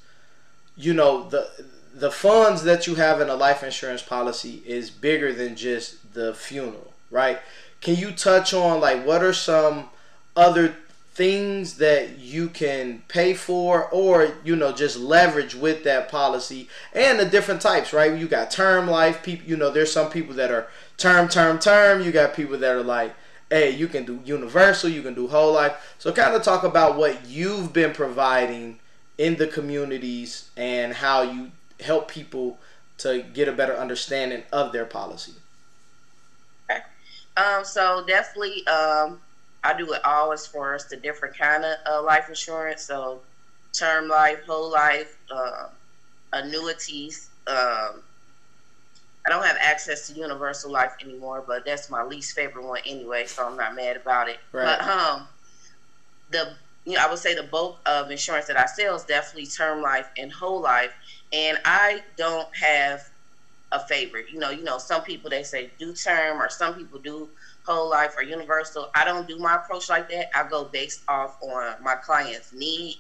you 0.77 0.93
know 0.93 1.29
the 1.29 1.49
the 1.95 2.11
funds 2.11 2.65
that 2.65 2.87
you 2.89 2.97
have 2.97 3.21
in 3.21 3.29
a 3.29 3.35
life 3.35 3.63
insurance 3.63 4.03
policy 4.03 4.63
is 4.67 4.91
bigger 4.91 5.33
than 5.33 5.55
just 5.55 6.15
the 6.15 6.35
funeral, 6.35 6.93
right? 7.11 7.39
Can 7.81 7.97
you 7.97 8.11
touch 8.11 8.53
on 8.53 8.81
like 8.81 9.07
what 9.07 9.23
are 9.23 9.33
some 9.33 9.91
other 10.35 10.77
things 11.15 11.77
that 11.77 12.19
you 12.19 12.49
can 12.49 13.03
pay 13.07 13.35
for 13.35 13.87
or 13.91 14.33
you 14.45 14.57
know 14.57 14.73
just 14.73 14.99
leverage 14.99 15.55
with 15.55 15.85
that 15.85 16.09
policy 16.09 16.69
and 16.95 17.19
the 17.19 17.27
different 17.27 17.61
types 17.61 17.93
right? 17.93 18.19
You 18.19 18.27
got 18.27 18.51
term 18.51 18.89
life 18.89 19.23
people 19.23 19.47
you 19.49 19.57
know 19.57 19.71
there's 19.71 19.93
some 19.93 20.11
people 20.11 20.35
that 20.37 20.51
are 20.51 20.69
term 20.97 21.29
term 21.29 21.59
term. 21.59 22.03
You 22.03 22.13
got 22.13 22.35
people 22.35 22.57
that 22.59 22.75
are 22.75 22.83
like 22.83 23.15
hey 23.51 23.71
you 23.71 23.89
can 23.89 24.05
do 24.05 24.21
universal 24.25 24.89
you 24.89 25.03
can 25.03 25.15
do 25.15 25.29
whole 25.29 25.53
life. 25.53 25.95
So 25.99 26.13
kind 26.13 26.35
of 26.35 26.43
talk 26.43 26.65
about 26.65 26.97
what 26.97 27.27
you've 27.27 27.73
been 27.75 27.93
providing 27.93 28.79
in 29.19 29.37
the 29.37 29.47
communities 29.47 30.51
and 30.57 30.95
how 30.95 31.23
you 31.23 31.51
help 31.81 32.11
people 32.11 32.59
to 32.99 33.23
get 33.35 33.49
a 33.49 33.53
better 33.53 33.77
understanding 33.77 34.45
of 34.51 34.73
their 34.73 34.87
policy. 34.87 35.35
Okay. 36.71 36.81
um 37.37 37.65
so 37.67 38.03
definitely 38.07 38.67
um 38.67 39.21
I 39.65 39.75
do 39.75 39.93
it 39.93 40.01
all 40.05 40.33
as 40.33 40.47
far 40.47 40.75
as 40.75 40.85
the 40.87 40.97
different 40.97 41.37
kind 41.37 41.65
of 41.65 41.77
uh, 41.87 42.03
life 42.03 42.29
insurance. 42.29 42.83
So 42.83 43.21
term 43.73 44.09
life, 44.09 44.39
whole 44.47 44.71
life, 44.71 45.17
uh, 45.31 45.69
annuities. 46.33 47.31
Um, 47.47 48.03
I 49.27 49.31
don't 49.31 49.45
have 49.45 49.57
access 49.61 50.07
to 50.07 50.15
universal 50.15 50.71
life 50.71 50.93
anymore, 51.01 51.43
but 51.47 51.65
that's 51.65 51.89
my 51.89 52.03
least 52.03 52.35
favorite 52.35 52.65
one 52.65 52.81
anyway, 52.85 53.27
so 53.27 53.47
I'm 53.47 53.57
not 53.57 53.75
mad 53.75 53.97
about 53.97 54.29
it. 54.29 54.39
Right. 54.53 54.79
But 54.79 54.89
um, 54.89 55.29
the 56.31 56.57
you 56.85 56.95
know, 56.95 57.05
I 57.05 57.07
would 57.07 57.19
say 57.19 57.35
the 57.35 57.45
bulk 57.45 57.77
of 57.87 58.11
insurance 58.11 58.47
that 58.47 58.59
I 58.59 58.67
sell 58.67 58.97
is 58.97 59.05
definitely 59.05 59.47
term 59.47 59.81
life 59.81 60.11
and 60.17 60.33
whole 60.33 60.61
life, 60.61 60.93
and 61.33 61.59
I 61.65 62.03
don't 62.17 62.49
have 62.61 63.03
a 63.71 63.79
favorite. 63.79 64.27
You 64.29 64.39
know, 64.39 64.51
you 64.51 64.65
know, 64.65 64.79
some 64.79 65.03
people 65.03 65.31
they 65.31 65.45
say 65.45 65.71
do 65.79 65.93
term, 65.93 66.41
or 66.41 66.49
some 66.49 66.75
people 66.75 66.99
do 66.99 67.31
whole 67.65 67.89
life 67.89 68.15
or 68.17 68.23
universal. 68.23 68.91
I 68.95 69.05
don't 69.05 69.29
do 69.29 69.39
my 69.39 69.57
approach 69.57 69.89
like 69.89 70.09
that. 70.11 70.37
I 70.37 70.49
go 70.49 70.65
based 70.65 71.03
off 71.09 71.41
on 71.43 71.75
my 71.83 71.95
client's 71.95 72.53
need 72.53 72.99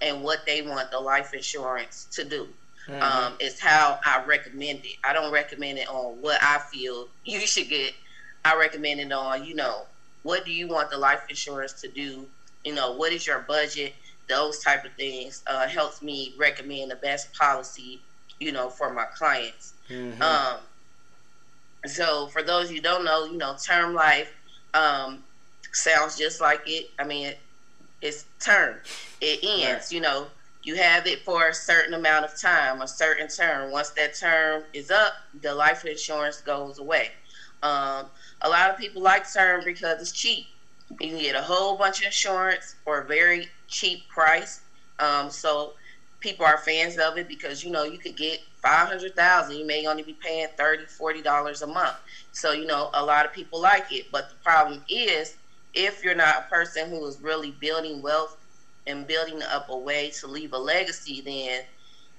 and 0.00 0.22
what 0.22 0.46
they 0.46 0.62
want 0.62 0.90
the 0.90 1.00
life 1.00 1.34
insurance 1.34 2.06
to 2.12 2.24
do. 2.24 2.48
Mm-hmm. 2.88 3.02
Um, 3.02 3.34
it's 3.38 3.60
how 3.60 3.98
I 4.04 4.24
recommend 4.24 4.80
it. 4.84 4.96
I 5.04 5.12
don't 5.12 5.32
recommend 5.32 5.78
it 5.78 5.88
on 5.88 6.20
what 6.22 6.38
I 6.42 6.58
feel 6.72 7.08
you 7.24 7.40
should 7.40 7.68
get. 7.68 7.92
I 8.44 8.56
recommend 8.56 9.00
it 9.00 9.12
on, 9.12 9.44
you 9.44 9.54
know, 9.54 9.82
what 10.22 10.44
do 10.44 10.52
you 10.52 10.68
want 10.68 10.90
the 10.90 10.98
life 10.98 11.22
insurance 11.28 11.74
to 11.82 11.88
do? 11.88 12.26
You 12.64 12.74
know, 12.74 12.92
what 12.92 13.12
is 13.12 13.26
your 13.26 13.40
budget? 13.40 13.94
Those 14.28 14.60
type 14.60 14.84
of 14.84 14.92
things 14.92 15.42
uh, 15.46 15.66
helps 15.68 16.02
me 16.02 16.34
recommend 16.38 16.90
the 16.90 16.96
best 16.96 17.32
policy, 17.34 18.00
you 18.40 18.52
know, 18.52 18.68
for 18.68 18.92
my 18.92 19.04
clients. 19.04 19.74
Mm-hmm. 19.90 20.22
Um, 20.22 20.60
so 21.86 22.26
for 22.28 22.42
those 22.42 22.70
you 22.70 22.80
don't 22.80 23.04
know, 23.04 23.24
you 23.24 23.36
know, 23.38 23.56
term 23.64 23.94
life 23.94 24.32
um, 24.74 25.22
sounds 25.72 26.18
just 26.18 26.40
like 26.40 26.62
it. 26.66 26.90
I 26.98 27.04
mean, 27.04 27.28
it, 27.28 27.38
it's 28.02 28.26
term. 28.40 28.76
It 29.20 29.40
ends. 29.42 29.86
Right. 29.86 29.92
You 29.92 30.00
know, 30.00 30.26
you 30.62 30.76
have 30.76 31.06
it 31.06 31.20
for 31.20 31.48
a 31.48 31.54
certain 31.54 31.94
amount 31.94 32.24
of 32.24 32.38
time, 32.38 32.82
a 32.82 32.88
certain 32.88 33.28
term. 33.28 33.70
Once 33.70 33.90
that 33.90 34.14
term 34.14 34.64
is 34.72 34.90
up, 34.90 35.14
the 35.42 35.54
life 35.54 35.84
insurance 35.84 36.40
goes 36.40 36.78
away. 36.78 37.10
Um, 37.62 38.06
a 38.42 38.48
lot 38.48 38.70
of 38.70 38.78
people 38.78 39.02
like 39.02 39.30
term 39.32 39.62
because 39.64 40.00
it's 40.00 40.12
cheap. 40.12 40.46
You 41.00 41.10
can 41.10 41.18
get 41.18 41.34
a 41.34 41.42
whole 41.42 41.76
bunch 41.76 42.00
of 42.00 42.06
insurance 42.06 42.76
for 42.84 43.00
a 43.00 43.06
very 43.06 43.48
cheap 43.66 44.08
price. 44.08 44.60
Um, 44.98 45.30
so 45.30 45.74
people 46.20 46.44
are 46.44 46.58
fans 46.58 46.98
of 46.98 47.16
it 47.18 47.28
because 47.28 47.62
you 47.62 47.70
know 47.70 47.84
you 47.84 47.98
could 47.98 48.16
get 48.16 48.40
500,000 48.62 49.56
you 49.56 49.66
may 49.66 49.86
only 49.86 50.02
be 50.02 50.14
paying 50.14 50.48
30 50.56 50.86
40 50.86 51.22
dollars 51.22 51.62
a 51.62 51.66
month 51.66 51.96
so 52.32 52.52
you 52.52 52.66
know 52.66 52.90
a 52.94 53.04
lot 53.04 53.24
of 53.24 53.32
people 53.32 53.60
like 53.60 53.92
it 53.92 54.06
but 54.10 54.30
the 54.30 54.36
problem 54.36 54.82
is 54.88 55.36
if 55.74 56.02
you're 56.02 56.14
not 56.14 56.38
a 56.38 56.50
person 56.50 56.88
who 56.90 57.04
is 57.06 57.20
really 57.20 57.52
building 57.52 58.02
wealth 58.02 58.36
and 58.86 59.06
building 59.06 59.42
up 59.42 59.68
a 59.68 59.76
way 59.76 60.10
to 60.10 60.26
leave 60.26 60.52
a 60.52 60.58
legacy 60.58 61.20
then 61.20 61.62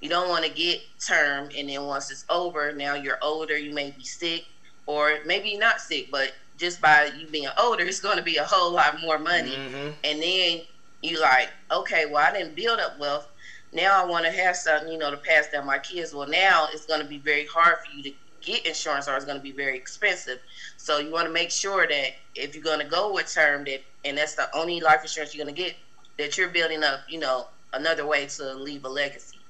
you 0.02 0.10
don't 0.10 0.30
want 0.30 0.46
to 0.46 0.52
get 0.52 0.82
term 1.06 1.50
and 1.58 1.70
then 1.70 1.84
once 1.84 2.10
it's 2.12 2.26
over 2.30 2.72
now 2.72 2.96
you're 2.96 3.20
older 3.22 3.58
you 3.58 3.74
may 3.74 3.92
be 3.92 4.04
sick 4.04 4.46
or 4.86 5.20
maybe 5.26 5.58
not 5.58 5.82
sick 5.82 6.10
but 6.12 6.34
just 6.58 6.82
by 6.82 7.10
you 7.18 7.28
being 7.28 7.48
older 7.62 7.84
it's 7.86 8.00
going 8.00 8.18
to 8.18 8.24
be 8.24 8.38
a 8.38 8.44
whole 8.44 8.72
lot 8.72 9.02
more 9.02 9.20
money 9.20 9.56
mm-hmm. 9.56 9.90
and 10.04 10.22
then 10.22 10.62
you 11.02 11.20
like 11.20 11.50
okay 11.72 12.06
well 12.06 12.26
i 12.26 12.32
didn't 12.32 12.56
build 12.56 12.80
up 12.80 12.98
wealth 13.00 13.29
now 13.72 14.02
I 14.02 14.06
want 14.06 14.26
to 14.26 14.32
have 14.32 14.56
something, 14.56 14.92
you 14.92 14.98
know, 14.98 15.12
to 15.12 15.18
pass 15.18 15.48
down 15.48 15.66
my 15.66 15.80
kids. 15.80 16.14
Well, 16.14 16.28
now 16.28 16.68
it's 16.74 16.86
going 16.86 17.02
to 17.02 17.06
be 17.06 17.20
very 17.20 17.46
hard 17.46 17.78
for 17.80 17.92
you 17.92 18.04
to 18.04 18.12
get 18.42 18.66
insurance 18.66 19.08
or 19.08 19.16
it's 19.16 19.26
going 19.26 19.38
to 19.38 19.42
be 19.42 19.52
very 19.52 19.76
expensive. 19.78 20.40
So 20.78 20.98
you 21.00 21.12
want 21.12 21.28
to 21.28 21.34
make 21.34 21.52
sure 21.52 21.86
that 21.88 22.12
if 22.36 22.56
you're 22.56 22.64
going 22.64 22.80
to 22.80 22.86
go 22.86 23.12
with 23.14 23.32
term 23.32 23.64
that, 23.66 23.82
and 24.04 24.18
that's 24.18 24.36
the 24.36 24.48
only 24.54 24.80
life 24.80 25.02
insurance 25.04 25.34
you're 25.34 25.44
going 25.44 25.54
to 25.54 25.62
get, 25.62 25.76
that 26.18 26.38
you're 26.38 26.48
building 26.48 26.84
up, 26.84 27.02
you 27.08 27.20
know, 27.20 27.46
another 27.74 28.06
way 28.06 28.26
to 28.26 28.54
leave 28.56 28.84
a 28.86 28.90
legacy. 28.90 29.46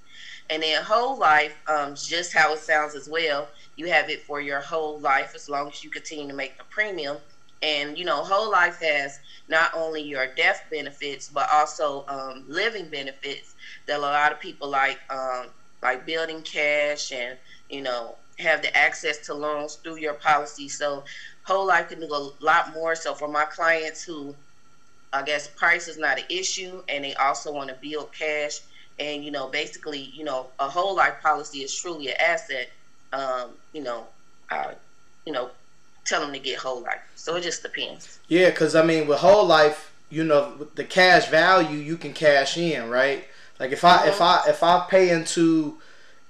And 0.50 0.64
then 0.64 0.84
whole 0.84 1.18
life, 1.18 1.56
um, 1.68 1.94
just 1.96 2.34
how 2.34 2.54
it 2.54 2.60
sounds 2.60 2.96
as 2.96 3.08
well. 3.08 3.50
You 3.76 3.88
have 3.88 4.10
it 4.10 4.22
for 4.22 4.42
your 4.42 4.60
whole 4.62 5.00
life 5.00 5.34
as 5.36 5.48
long 5.48 5.70
as 5.70 5.84
you 5.84 5.90
continue 5.90 6.28
to 6.28 6.34
make 6.34 6.58
the 6.58 6.64
premium. 6.70 7.20
And 7.62 7.98
you 7.98 8.06
know, 8.06 8.24
whole 8.24 8.50
life 8.52 8.80
has 8.82 9.20
not 9.48 9.72
only 9.74 10.02
your 10.02 10.28
death 10.28 10.62
benefits 10.72 11.30
but 11.30 11.48
also 11.52 12.06
um, 12.08 12.46
living 12.48 12.90
benefits 12.90 13.56
that 13.88 13.98
a 13.98 14.02
lot 14.02 14.32
of 14.32 14.40
people 14.40 14.70
like, 14.70 15.00
um, 15.10 15.48
like 15.82 16.06
building 16.06 16.42
cash 16.42 17.12
and 17.12 17.38
you 17.70 17.82
know 17.82 18.18
have 18.40 18.62
the 18.62 18.76
access 18.76 19.18
to 19.20 19.34
loans 19.34 19.78
through 19.84 19.98
your 19.98 20.14
policy. 20.14 20.68
So 20.70 21.04
whole 21.44 21.68
life 21.68 21.88
can 21.88 22.00
do 22.00 22.08
a 22.08 22.32
lot 22.44 22.70
more. 22.74 22.96
So 22.96 23.14
for 23.14 23.28
my 23.28 23.46
clients 23.46 24.04
who 24.04 24.36
I 25.14 25.24
guess 25.24 25.48
price 25.48 25.88
is 25.88 25.98
not 25.98 26.20
an 26.20 26.26
issue 26.30 26.82
and 26.88 27.04
they 27.04 27.14
also 27.16 27.52
want 27.52 27.70
to 27.70 27.76
build 27.82 28.14
cash 28.14 28.62
and 29.00 29.24
you 29.24 29.32
know 29.32 29.48
basically 29.48 30.00
you 30.14 30.24
know 30.24 30.52
a 30.60 30.70
whole 30.70 30.96
life 30.96 31.16
policy 31.22 31.60
is 31.60 31.74
truly 31.76 32.08
an 32.10 32.16
asset 32.20 32.68
um, 33.12 33.58
you 33.74 33.82
know 33.82 34.10
uh, 34.52 34.74
you 35.26 35.34
know 35.34 35.52
tell 36.06 36.22
them 36.22 36.34
to 36.34 36.40
get 36.40 36.60
whole 36.60 36.82
life. 36.82 37.02
So 37.16 37.36
it 37.36 37.42
just 37.42 37.64
depends. 37.64 38.20
Yeah, 38.28 38.50
because 38.50 38.76
I 38.76 38.84
mean, 38.84 39.08
with 39.08 39.20
whole 39.20 39.46
life, 39.46 39.92
you 40.10 40.24
know, 40.24 40.68
the 40.76 40.84
cash 40.84 41.28
value 41.28 41.78
you 41.78 41.98
can 41.98 42.14
cash 42.14 42.58
in, 42.58 42.90
right? 42.90 43.26
Like 43.60 43.72
if 43.72 43.84
I 43.84 43.98
mm-hmm. 44.00 44.10
if 44.10 44.22
I 44.22 44.44
if 44.48 44.64
I 44.64 44.86
pay 44.90 45.10
into 45.10 45.78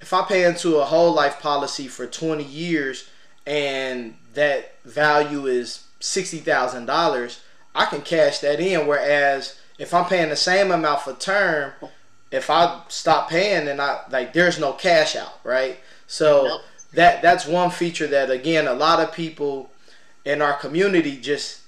if 0.02 0.14
I 0.14 0.24
pay 0.24 0.46
into 0.46 0.78
a 0.78 0.86
whole 0.86 1.14
life 1.14 1.40
policy 1.40 1.88
for 1.88 2.06
twenty 2.06 2.44
years 2.44 3.10
and 3.46 4.16
that 4.34 4.82
value 4.84 5.46
is 5.46 5.86
sixty 6.00 6.40
thousand 6.40 6.86
dollars, 6.86 7.42
I 7.76 7.86
can 7.86 8.02
cash 8.02 8.40
that 8.40 8.60
in. 8.60 8.88
Whereas 8.88 9.60
if 9.78 9.94
I'm 9.94 10.06
paying 10.06 10.30
the 10.30 10.36
same 10.36 10.72
amount 10.72 11.02
for 11.02 11.14
term, 11.14 11.72
if 12.32 12.50
I 12.50 12.82
stop 12.90 13.30
paying, 13.30 13.66
then 13.66 13.80
I 13.80 14.02
like 14.10 14.34
there's 14.34 14.60
no 14.60 14.74
cash 14.74 15.16
out, 15.16 15.40
right? 15.44 15.80
So 16.08 16.46
nope 16.46 16.62
that 16.94 17.22
that's 17.22 17.46
one 17.46 17.70
feature 17.70 18.08
that 18.08 18.32
again 18.32 18.68
a 18.68 18.74
lot 18.74 19.00
of 19.00 19.14
people 19.14 19.70
in 20.26 20.42
our 20.42 20.54
community 20.54 21.18
just 21.18 21.62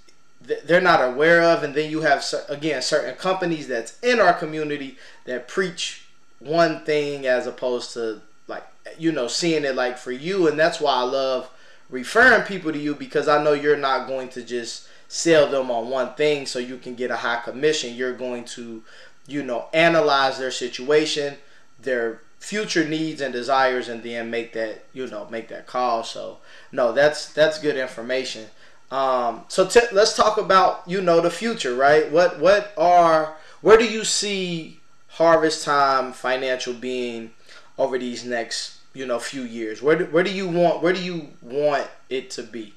they're 0.66 0.82
not 0.82 1.08
aware 1.08 1.42
of. 1.42 1.64
And 1.64 1.74
then 1.74 1.92
you 1.92 2.02
have 2.02 2.26
again 2.50 2.82
certain 2.82 3.16
companies 3.16 3.68
that's 3.68 4.00
in 4.02 4.20
our 4.20 4.34
community 4.34 4.98
that 5.26 5.48
preach 5.48 6.06
one 6.40 6.84
thing 6.84 7.28
as 7.28 7.46
opposed 7.48 7.94
to 7.94 8.22
like 8.48 8.64
you 8.98 9.12
know 9.12 9.28
seeing 9.28 9.66
it 9.66 9.76
like 9.76 9.98
for 9.98 10.12
you. 10.12 10.48
And 10.48 10.60
that's 10.60 10.82
why 10.82 10.94
I 10.94 11.04
love 11.04 11.50
referring 11.90 12.44
people 12.44 12.72
to 12.72 12.80
you 12.80 12.96
because 12.96 13.28
I 13.28 13.44
know 13.44 13.54
you're 13.54 13.78
not 13.78 14.08
going 14.08 14.30
to 14.30 14.42
just 14.42 14.88
sell 15.08 15.50
them 15.50 15.70
on 15.70 15.90
one 15.90 16.14
thing 16.16 16.46
so 16.46 16.58
you 16.58 16.78
can 16.78 16.96
get 16.96 17.12
a 17.12 17.18
high 17.18 17.42
commission. 17.42 17.96
You're 17.96 18.14
going 18.14 18.46
to 18.46 18.84
you 19.28 19.44
know 19.44 19.68
analyze 19.74 20.40
their 20.40 20.52
situation 20.52 21.38
their 21.80 22.22
future 22.42 22.88
needs 22.88 23.22
and 23.22 23.32
desires 23.32 23.88
and 23.88 24.04
then 24.04 24.30
make 24.30 24.52
that 24.54 24.84
you 24.94 25.08
know 25.08 25.28
make 25.30 25.48
that 25.48 25.68
call 25.68 26.04
so 26.04 26.38
no 26.72 26.92
that's 26.92 27.32
that's 27.34 27.60
good 27.60 27.78
information 27.78 28.48
um, 28.90 29.46
so 29.48 29.66
t- 29.66 29.80
let's 29.94 30.18
talk 30.18 30.38
about 30.38 30.84
you 30.86 31.02
know 31.02 31.22
the 31.22 31.30
future 31.30 31.76
right 31.76 32.12
what 32.12 32.40
what 32.40 32.74
are 32.78 33.36
where 33.62 33.78
do 33.78 33.86
you 33.86 34.04
see 34.04 34.80
harvest 35.08 35.64
time 35.64 36.12
financial 36.12 36.74
being 36.74 37.32
over 37.78 37.98
these 37.98 38.26
next 38.26 38.78
you 38.94 39.06
know 39.06 39.20
few 39.20 39.44
years? 39.44 39.82
Where 39.82 39.98
do, 39.98 40.06
where 40.06 40.24
do 40.24 40.32
you 40.32 40.48
want 40.48 40.82
where 40.82 40.94
do 40.94 41.02
you 41.02 41.30
want 41.42 41.88
it 42.10 42.30
to 42.32 42.44
be? 42.44 42.74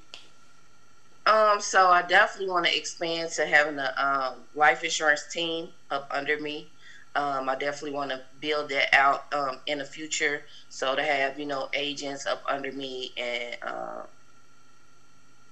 Um, 1.26 1.61
so 1.61 1.88
I 1.88 2.02
definitely 2.02 2.52
want 2.52 2.66
to 2.66 2.76
expand 2.76 3.30
to 3.33 3.47
having 3.47 3.78
a 3.78 3.94
um, 3.97 4.40
life 4.54 4.85
insurance 4.85 5.25
team 5.30 5.68
up 5.90 6.09
under 6.11 6.38
me. 6.38 6.68
Um, 7.16 7.49
I 7.49 7.54
definitely 7.54 7.92
want 7.92 8.11
to 8.11 8.21
build 8.40 8.71
that 8.71 8.92
out 8.92 9.33
um, 9.33 9.59
in 9.66 9.78
the 9.78 9.85
future. 9.85 10.42
So 10.68 10.97
to 10.97 11.02
have 11.02 11.38
you 11.38 11.47
know 11.47 11.68
agents 11.73 12.26
up 12.26 12.42
under 12.49 12.73
me 12.73 13.12
and 13.16 13.56
uh, 13.62 14.02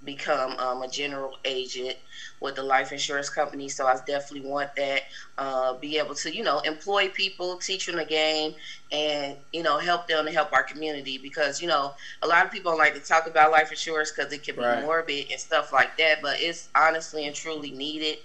become 0.05 0.57
um, 0.59 0.83
a 0.83 0.89
general 0.89 1.37
agent 1.45 1.97
with 2.41 2.57
the 2.57 2.63
life 2.63 2.93
insurance 2.93 3.29
company. 3.29 3.69
So 3.69 3.87
I 3.87 3.97
definitely 4.07 4.49
want 4.49 4.75
that. 4.77 5.03
Uh, 5.39 5.75
be 5.75 5.99
able 5.99 6.15
to, 6.17 6.35
you 6.35 6.43
know, 6.43 6.61
employ 6.61 7.09
people, 7.09 7.57
teach 7.57 7.87
them 7.87 7.97
the 7.97 8.05
game, 8.05 8.55
and 8.91 9.37
you 9.53 9.63
know, 9.63 9.79
help 9.79 10.09
them 10.09 10.27
to 10.27 10.33
help 10.33 10.53
our 10.53 10.63
community 10.63 11.19
because 11.19 11.61
you 11.63 11.69
know 11.69 11.95
a 12.23 12.27
lot 12.27 12.45
of 12.45 12.53
people 12.53 12.77
like 12.77 12.95
to 12.95 13.01
talk 13.01 13.27
about 13.27 13.51
life 13.51 13.71
insurance 13.71 14.13
because 14.13 14.33
it 14.33 14.43
can 14.43 14.57
be 14.57 14.63
right. 14.63 14.83
morbid 14.83 15.27
and 15.31 15.41
stuff 15.41 15.73
like 15.73 15.97
that, 15.99 16.21
but 16.23 16.41
it's 16.41 16.69
honestly 16.75 17.27
and 17.27 17.35
truly 17.35 17.71
needed, 17.71 18.19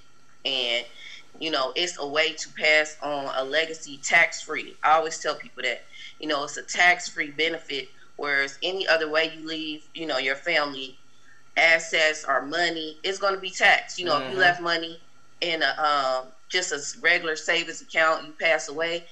and 0.45 0.85
you 1.39 1.51
know, 1.51 1.71
it's 1.75 1.97
a 1.99 2.07
way 2.07 2.33
to 2.33 2.49
pass 2.53 2.97
on 3.01 3.31
a 3.35 3.43
legacy 3.43 3.97
tax 4.03 4.41
free. 4.41 4.75
I 4.83 4.91
always 4.91 5.19
tell 5.19 5.35
people 5.35 5.63
that, 5.63 5.83
you 6.19 6.27
know, 6.27 6.43
it's 6.43 6.57
a 6.57 6.63
tax 6.63 7.07
free 7.07 7.31
benefit. 7.31 7.89
Whereas 8.15 8.57
any 8.63 8.87
other 8.87 9.09
way 9.09 9.31
you 9.37 9.47
leave, 9.47 9.87
you 9.93 10.07
know, 10.07 10.17
your 10.17 10.35
family 10.35 10.97
assets 11.55 12.25
or 12.27 12.41
money, 12.41 12.97
it's 13.03 13.19
going 13.19 13.35
to 13.35 13.39
be 13.39 13.51
taxed. 13.51 13.99
You 13.99 14.05
know, 14.05 14.13
mm-hmm. 14.13 14.23
if 14.23 14.29
you 14.29 14.31
mm-hmm. 14.33 14.41
left 14.41 14.61
money 14.61 14.99
in 15.41 15.61
a 15.61 16.21
um, 16.23 16.27
just 16.49 16.71
a 16.71 16.99
regular 17.01 17.35
savings 17.35 17.81
account, 17.81 18.25
you 18.25 18.33
pass 18.39 18.69
away. 18.69 19.03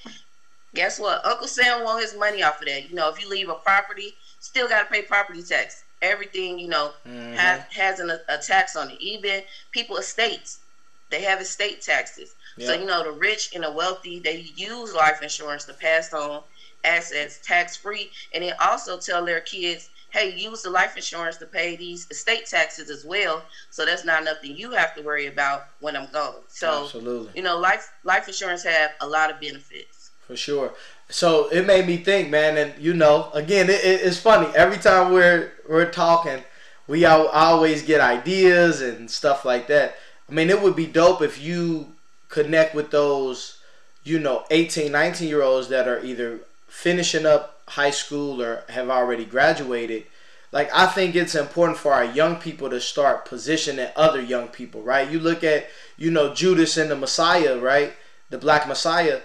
Guess 0.73 0.99
what? 0.99 1.25
Uncle 1.25 1.47
Sam 1.47 1.83
want 1.83 2.01
his 2.01 2.17
money 2.17 2.43
off 2.43 2.59
of 2.59 2.67
that. 2.67 2.89
You 2.89 2.95
know, 2.95 3.09
if 3.09 3.21
you 3.21 3.29
leave 3.29 3.49
a 3.49 3.55
property, 3.55 4.15
still 4.39 4.67
got 4.67 4.83
to 4.83 4.85
pay 4.91 5.01
property 5.01 5.43
tax. 5.43 5.83
Everything 6.01 6.59
you 6.59 6.67
know 6.67 6.91
mm-hmm. 7.07 7.33
has 7.33 7.61
has 7.71 7.99
an, 7.99 8.09
a 8.09 8.37
tax 8.37 8.75
on 8.75 8.91
it. 8.91 8.99
Even 8.99 9.41
people 9.71 9.97
estates, 9.97 10.59
they 11.09 11.21
have 11.21 11.41
estate 11.41 11.81
taxes. 11.81 12.35
Yep. 12.57 12.67
So 12.67 12.73
you 12.75 12.85
know, 12.85 13.03
the 13.03 13.11
rich 13.11 13.51
and 13.53 13.63
the 13.63 13.71
wealthy, 13.71 14.19
they 14.19 14.47
use 14.55 14.93
life 14.93 15.21
insurance 15.21 15.65
to 15.65 15.73
pass 15.73 16.13
on 16.13 16.41
assets 16.83 17.39
tax 17.43 17.75
free, 17.75 18.11
and 18.33 18.43
they 18.43 18.51
also 18.53 18.97
tell 18.97 19.25
their 19.25 19.41
kids 19.41 19.89
hey, 20.15 20.33
use 20.33 20.61
the 20.61 20.69
life 20.69 20.95
insurance 20.95 21.35
to 21.35 21.45
pay 21.45 21.75
these 21.75 22.07
estate 22.09 22.45
taxes 22.45 22.89
as 22.89 23.03
well. 23.03 23.43
So 23.69 23.85
that's 23.85 24.05
not 24.05 24.23
nothing 24.23 24.55
you 24.55 24.71
have 24.71 24.95
to 24.95 25.01
worry 25.01 25.25
about 25.25 25.65
when 25.81 25.97
I'm 25.97 26.09
gone. 26.09 26.35
So 26.47 26.85
Absolutely. 26.85 27.31
you 27.35 27.43
know, 27.43 27.57
life 27.59 27.91
life 28.03 28.27
insurance 28.27 28.63
have 28.63 28.91
a 29.01 29.07
lot 29.07 29.29
of 29.29 29.41
benefits. 29.41 30.11
For 30.25 30.37
sure. 30.37 30.73
So 31.09 31.49
it 31.49 31.67
made 31.67 31.85
me 31.85 31.97
think, 31.97 32.29
man, 32.29 32.57
and 32.57 32.81
you 32.81 32.93
know, 32.93 33.29
again, 33.33 33.69
it, 33.69 33.83
it, 33.83 34.01
it's 34.01 34.17
funny. 34.17 34.47
Every 34.55 34.77
time 34.77 35.11
we're 35.11 35.51
we're 35.67 35.91
talking, 35.91 36.41
we 36.87 37.03
always 37.05 37.81
get 37.81 37.99
ideas 37.99 38.81
and 38.81 39.11
stuff 39.11 39.43
like 39.43 39.67
that. 39.67 39.97
I 40.29 40.33
mean, 40.33 40.49
it 40.49 40.61
would 40.61 40.75
be 40.75 40.87
dope 40.87 41.21
if 41.21 41.41
you 41.41 41.93
connect 42.29 42.73
with 42.73 42.91
those, 42.91 43.59
you 44.03 44.19
know, 44.19 44.45
18, 44.49 44.91
19 44.91 45.27
year 45.27 45.41
olds 45.41 45.69
that 45.69 45.87
are 45.87 46.03
either 46.03 46.39
finishing 46.67 47.25
up 47.25 47.61
high 47.67 47.91
school 47.91 48.41
or 48.41 48.63
have 48.69 48.89
already 48.89 49.25
graduated, 49.25 50.05
like 50.51 50.69
I 50.73 50.87
think 50.87 51.15
it's 51.15 51.35
important 51.35 51.77
for 51.77 51.93
our 51.93 52.05
young 52.05 52.37
people 52.37 52.69
to 52.69 52.79
start 52.79 53.25
positioning 53.25 53.89
other 53.95 54.21
young 54.21 54.47
people, 54.47 54.81
right? 54.81 55.09
You 55.09 55.19
look 55.19 55.43
at, 55.43 55.67
you 55.97 56.11
know, 56.11 56.33
Judas 56.33 56.77
and 56.77 56.89
the 56.89 56.95
Messiah, 56.95 57.59
right? 57.59 57.93
The 58.29 58.37
Black 58.37 58.67
Messiah. 58.67 59.21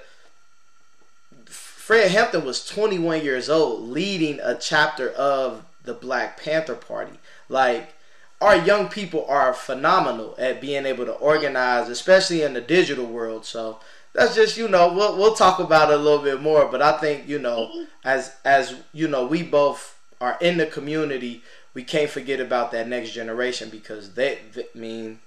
Fred 1.46 2.11
Hampton 2.11 2.44
was 2.44 2.64
21 2.66 3.22
years 3.24 3.48
old, 3.48 3.88
leading 3.88 4.38
a 4.40 4.55
chapter 4.55 5.11
of 5.11 5.64
the 5.85 5.94
Black 5.94 6.40
Panther 6.40 6.74
Party. 6.74 7.18
Like, 7.48 7.94
our 8.40 8.57
young 8.57 8.88
people 8.88 9.26
are 9.29 9.53
phenomenal 9.53 10.35
at 10.38 10.61
being 10.61 10.87
able 10.87 11.05
to 11.05 11.12
organize, 11.12 11.88
especially 11.88 12.42
in 12.42 12.55
the 12.55 12.61
digital 12.61 13.05
world. 13.05 13.44
So 13.44 13.79
that's 14.14 14.35
just 14.35 14.57
you 14.57 14.68
know 14.68 14.92
we'll 14.92 15.16
we'll 15.16 15.35
talk 15.35 15.59
about 15.59 15.90
it 15.90 15.98
a 15.98 16.03
little 16.03 16.22
bit 16.22 16.40
more. 16.40 16.66
But 16.66 16.83
I 16.83 16.98
think 16.98 17.29
you 17.29 17.38
know 17.38 17.87
as 18.05 18.35
as 18.44 18.76
you 18.92 19.09
know 19.09 19.26
we 19.26 19.42
both 19.42 19.98
are 20.20 20.38
in 20.40 20.57
the 20.57 20.66
community, 20.66 21.42
we 21.74 21.83
can't 21.83 22.11
forget 22.11 22.40
about 22.40 22.72
that 22.72 22.88
next 22.88 23.11
generation 23.11 23.68
because 23.70 24.14
they, 24.14 24.38
they 24.55 24.66
mean 24.74 25.20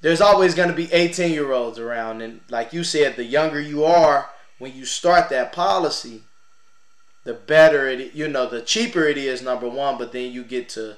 there's 0.00 0.20
always 0.20 0.54
going 0.54 0.68
to 0.68 0.74
be 0.74 0.92
18 0.92 1.32
year 1.32 1.52
olds 1.52 1.78
around 1.78 2.20
and 2.20 2.40
like 2.50 2.72
you 2.72 2.84
said 2.84 3.16
the 3.16 3.24
younger 3.24 3.60
you 3.60 3.84
are 3.84 4.28
when 4.58 4.74
you 4.74 4.84
start 4.84 5.30
that 5.30 5.52
policy 5.52 6.22
the 7.24 7.32
better 7.32 7.88
it 7.88 8.12
you 8.14 8.28
know 8.28 8.46
the 8.46 8.60
cheaper 8.60 9.04
it 9.04 9.16
is 9.16 9.40
number 9.40 9.68
one 9.68 9.96
but 9.96 10.12
then 10.12 10.30
you 10.30 10.44
get 10.44 10.68
to 10.68 10.96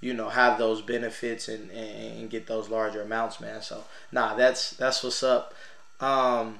you 0.00 0.14
know 0.14 0.28
have 0.28 0.58
those 0.58 0.80
benefits 0.82 1.48
and, 1.48 1.70
and, 1.70 2.18
and 2.20 2.30
get 2.30 2.46
those 2.46 2.68
larger 2.68 3.02
amounts 3.02 3.40
man 3.40 3.60
so 3.60 3.84
nah 4.12 4.34
that's 4.34 4.70
that's 4.72 5.02
what's 5.02 5.22
up 5.22 5.54
um 6.00 6.58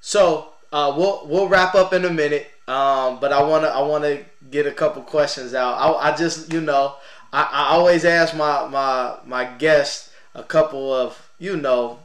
so 0.00 0.52
uh, 0.72 0.92
we'll 0.96 1.26
we'll 1.26 1.48
wrap 1.48 1.74
up 1.74 1.92
in 1.92 2.04
a 2.04 2.10
minute. 2.10 2.50
Um, 2.66 3.18
but 3.20 3.32
I 3.32 3.42
wanna 3.42 3.68
I 3.68 3.80
wanna 3.82 4.20
get 4.50 4.66
a 4.66 4.72
couple 4.72 5.02
questions 5.02 5.54
out. 5.54 5.74
I, 5.74 6.10
I 6.10 6.16
just 6.16 6.52
you 6.52 6.60
know 6.60 6.94
I, 7.32 7.48
I 7.50 7.68
always 7.70 8.04
ask 8.04 8.34
my 8.36 8.66
my 8.68 9.16
my 9.24 9.44
guests 9.44 10.10
a 10.34 10.42
couple 10.42 10.92
of 10.92 11.30
you 11.38 11.56
know 11.56 12.00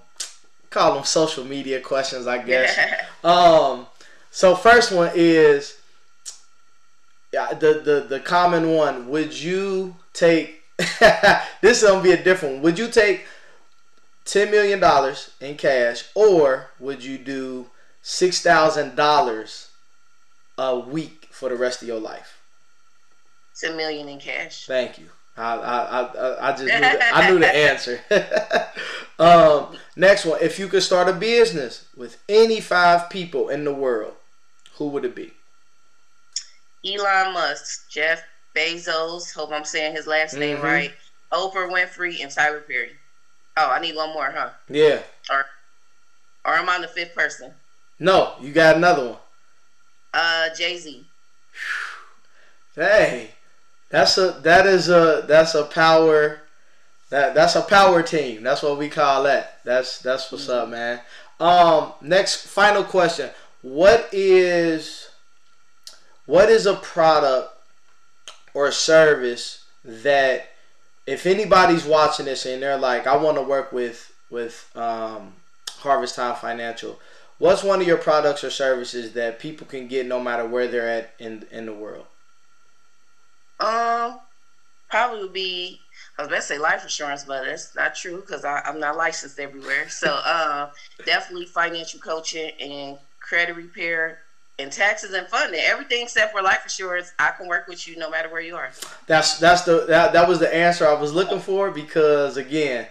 call 0.70 0.96
them 0.96 1.04
social 1.04 1.44
media 1.44 1.82
questions 1.82 2.26
I 2.26 2.38
guess. 2.40 2.78
um, 3.24 3.88
so 4.32 4.56
first 4.56 4.92
one 4.92 5.12
is 5.14 5.78
yeah 7.34 7.54
the 7.54 7.82
the 7.84 8.06
the 8.08 8.20
common 8.22 8.72
one. 8.72 9.10
Would 9.10 9.40
you 9.40 9.96
take 10.13 10.62
this 11.62 11.82
is 11.82 11.84
gonna 11.84 12.02
be 12.02 12.12
a 12.12 12.23
different 12.23 12.56
one. 12.56 12.63
Would 12.63 12.80
you 12.80 12.89
take 12.89 13.26
ten 14.26 14.52
million 14.52 14.80
dollars 14.80 15.32
in 15.39 15.56
cash 15.58 16.06
or 16.15 16.71
would 16.80 17.04
you 17.04 17.17
do 17.17 17.69
six 18.02 18.41
thousand 18.41 18.95
dollars 18.95 19.69
a 20.58 20.78
week 20.78 21.28
for 21.32 21.49
the 21.49 21.56
rest 21.56 21.82
of 21.82 21.88
your 21.88 21.99
life. 21.99 22.39
It's 23.52 23.63
a 23.63 23.76
million 23.76 24.10
in 24.10 24.19
cash. 24.19 24.65
Thank 24.65 24.99
you. 24.99 25.08
I 25.36 25.56
I 25.56 26.02
I, 26.02 26.49
I 26.49 26.52
just 26.52 26.63
knew 26.63 26.80
the, 26.80 27.15
I 27.15 27.30
knew 27.30 27.39
the 27.39 27.56
answer. 27.56 27.99
um, 29.19 29.78
next 29.95 30.26
one. 30.26 30.39
If 30.41 30.60
you 30.60 30.67
could 30.67 30.84
start 30.84 31.10
a 31.10 31.13
business 31.13 31.86
with 31.95 32.21
any 32.30 32.62
five 32.62 33.10
people 33.10 33.49
in 33.49 33.63
the 33.63 33.73
world, 33.73 34.13
who 34.76 34.88
would 34.89 35.06
it 35.06 35.15
be? 35.15 35.34
Elon 36.86 37.34
Musk, 37.34 37.89
Jeff 37.89 38.21
Bezos. 38.56 39.34
Hope 39.34 39.52
I'm 39.52 39.66
saying 39.66 39.96
his 39.96 40.08
last 40.08 40.36
name 40.36 40.58
mm-hmm. 40.58 40.66
right. 40.66 40.94
Oprah 41.32 41.72
Winfrey 41.72 42.22
and 42.22 42.32
Tyler 42.32 42.62
Perry. 42.62 42.92
Oh, 43.58 43.70
I 43.70 43.80
need 43.80 43.96
one 43.96 44.13
more, 44.13 44.32
huh? 44.32 44.50
Yeah. 44.70 45.02
Or, 45.30 45.46
or 46.46 46.54
am 46.54 46.70
I 46.70 46.80
the 46.80 46.88
fifth 46.88 47.16
person? 47.16 47.54
No, 48.00 48.34
you 48.42 48.52
got 48.52 48.76
another 48.76 49.10
one. 49.10 49.18
Uh, 50.13 50.50
Jay 50.56 50.78
Z. 50.78 51.06
Hey, 52.76 53.30
that's 53.92 54.18
a 54.18 54.39
that 54.42 54.66
is 54.66 54.89
a 54.89 55.26
that's 55.28 55.54
a 55.54 55.66
power. 55.66 56.42
That 57.12 57.36
that's 57.36 57.56
a 57.56 57.62
power 57.62 58.02
team. 58.02 58.42
That's 58.42 58.63
what 58.63 58.80
we 58.80 58.89
call 58.89 59.22
that. 59.26 59.60
That's 59.63 60.00
that's 60.00 60.32
what's 60.32 60.48
mm-hmm. 60.48 60.63
up, 60.63 60.70
man. 60.70 61.00
Um, 61.39 61.94
next 62.02 62.48
final 62.48 62.84
question. 62.84 63.30
What 63.62 64.10
is 64.12 65.10
what 66.26 66.50
is 66.50 66.66
a 66.66 66.74
product 66.74 67.53
or 68.54 68.72
service 68.72 69.66
that 69.84 70.50
if 71.06 71.26
anybody's 71.26 71.86
watching 71.86 72.26
this 72.26 72.46
and 72.46 72.63
they're 72.63 72.78
like, 72.78 73.08
I 73.08 73.18
want 73.18 73.38
to 73.38 73.44
work 73.44 73.72
with 73.72 74.12
with 74.30 74.70
um, 74.76 75.34
Harvest 75.80 76.16
Time 76.16 76.36
Financial, 76.36 77.00
What's 77.44 77.62
one 77.62 77.82
of 77.82 77.88
your 77.88 77.98
products 77.98 78.44
or 78.46 78.50
services 78.50 79.12
that 79.13 79.38
people 79.38 79.68
can 79.68 79.89
get 79.89 80.06
no 80.06 80.18
matter 80.18 80.48
where 80.48 80.68
they're 80.68 80.88
at 80.88 81.13
in 81.20 81.46
in 81.52 81.66
the 81.66 81.74
world? 81.74 82.06
Um, 83.60 84.20
probably 84.89 85.24
would 85.24 85.34
be 85.34 85.82
I 86.18 86.22
was 86.22 86.28
about 86.28 86.38
to 86.38 86.42
say 86.44 86.58
life 86.58 86.84
insurance, 86.84 87.26
but 87.26 87.44
that's 87.44 87.76
not 87.76 87.96
true 87.96 88.22
because 88.22 88.46
I'm 88.46 88.80
not 88.80 88.96
licensed 88.96 89.39
everywhere. 89.39 89.89
So, 89.89 90.13
uh, 90.13 90.70
definitely 91.06 91.48
financial 91.48 92.00
coaching 92.00 92.52
and 92.62 92.98
credit 93.20 93.58
repair 93.58 94.20
and 94.60 94.72
taxes 94.72 95.13
and 95.13 95.28
funding. 95.28 95.60
Everything 95.63 96.04
except 96.04 96.32
for 96.32 96.42
life 96.42 96.62
insurance, 96.63 97.12
I 97.20 97.32
can 97.32 97.48
work 97.48 97.68
with 97.68 97.88
you 97.88 97.98
no 97.98 98.10
matter 98.10 98.30
where 98.30 98.42
you 98.42 98.56
are. 98.56 98.72
That's 99.08 99.39
that's 99.39 99.63
the 99.63 99.86
that, 99.88 100.13
that 100.13 100.28
was 100.28 100.39
the 100.39 100.54
answer 100.54 100.88
I 100.88 100.94
was 100.94 101.13
looking 101.13 101.39
for 101.39 101.72
because 101.72 102.38
again, 102.38 102.88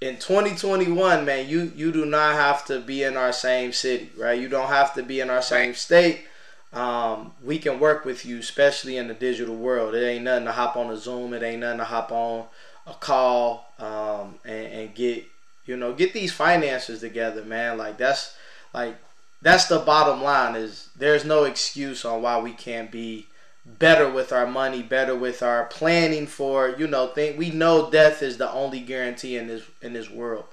in 0.00 0.16
2021, 0.16 1.24
man, 1.24 1.48
you 1.48 1.72
you 1.74 1.92
do 1.92 2.04
not 2.04 2.34
have 2.34 2.64
to 2.66 2.80
be 2.80 3.02
in 3.02 3.16
our 3.16 3.32
same 3.32 3.72
city, 3.72 4.10
right? 4.16 4.40
You 4.40 4.48
don't 4.48 4.68
have 4.68 4.94
to 4.94 5.02
be 5.02 5.20
in 5.20 5.30
our 5.30 5.42
same 5.42 5.74
state. 5.74 6.26
Um, 6.72 7.32
we 7.42 7.58
can 7.58 7.80
work 7.80 8.04
with 8.04 8.26
you, 8.26 8.38
especially 8.38 8.96
in 8.96 9.08
the 9.08 9.14
digital 9.14 9.56
world. 9.56 9.94
It 9.94 10.04
ain't 10.04 10.24
nothing 10.24 10.44
to 10.44 10.52
hop 10.52 10.76
on 10.76 10.90
a 10.90 10.96
Zoom. 10.96 11.32
It 11.32 11.42
ain't 11.42 11.60
nothing 11.60 11.78
to 11.78 11.84
hop 11.84 12.12
on 12.12 12.46
a 12.86 12.92
call 12.92 13.72
um, 13.78 14.34
and, 14.44 14.66
and 14.72 14.94
get 14.94 15.24
you 15.64 15.76
know 15.76 15.92
get 15.92 16.12
these 16.12 16.32
finances 16.32 17.00
together, 17.00 17.44
man. 17.44 17.78
Like 17.78 17.96
that's 17.96 18.36
like 18.74 18.96
that's 19.42 19.66
the 19.66 19.78
bottom 19.78 20.22
line. 20.22 20.56
Is 20.56 20.88
there's 20.96 21.24
no 21.24 21.44
excuse 21.44 22.04
on 22.04 22.22
why 22.22 22.40
we 22.40 22.52
can't 22.52 22.90
be 22.90 23.26
better 23.66 24.08
with 24.08 24.32
our 24.32 24.46
money, 24.46 24.82
better 24.82 25.14
with 25.14 25.42
our 25.42 25.64
planning 25.64 26.26
for, 26.26 26.74
you 26.78 26.86
know, 26.86 27.08
think 27.08 27.36
we 27.36 27.50
know 27.50 27.90
death 27.90 28.22
is 28.22 28.38
the 28.38 28.50
only 28.50 28.80
guarantee 28.80 29.36
in 29.36 29.48
this 29.48 29.64
in 29.82 29.92
this 29.92 30.10
world. 30.10 30.44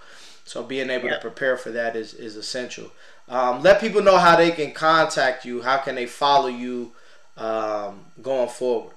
So 0.45 0.63
being 0.63 0.89
able 0.89 1.09
yep. 1.09 1.21
to 1.21 1.21
prepare 1.21 1.57
for 1.57 1.71
that 1.71 1.95
is 1.95 2.13
is 2.13 2.35
essential. 2.35 2.91
Um, 3.29 3.61
let 3.61 3.79
people 3.79 4.01
know 4.01 4.17
how 4.17 4.35
they 4.35 4.51
can 4.51 4.73
contact 4.73 5.45
you. 5.45 5.61
How 5.61 5.77
can 5.77 5.95
they 5.95 6.05
follow 6.05 6.47
you 6.47 6.91
um, 7.37 8.05
going 8.21 8.49
forward? 8.49 8.93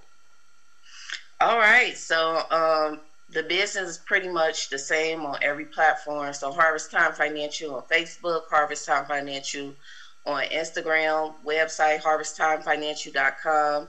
All 1.40 1.58
right. 1.58 1.96
So 1.96 2.42
um, 2.50 3.00
the 3.36 3.44
business 3.44 3.90
is 3.90 3.98
pretty 3.98 4.28
much 4.28 4.70
the 4.70 4.78
same 4.78 5.26
on 5.26 5.36
every 5.42 5.66
platform. 5.66 6.32
So 6.32 6.52
Harvest 6.52 6.90
Time 6.90 7.12
Financial 7.12 7.74
on 7.76 7.82
Facebook, 7.92 8.42
Harvest 8.50 8.86
Time 8.86 9.04
Financial 9.06 9.76
on 10.26 10.44
Instagram, 10.46 11.34
website 11.44 12.00
harvesttimefinancial.com, 12.00 13.88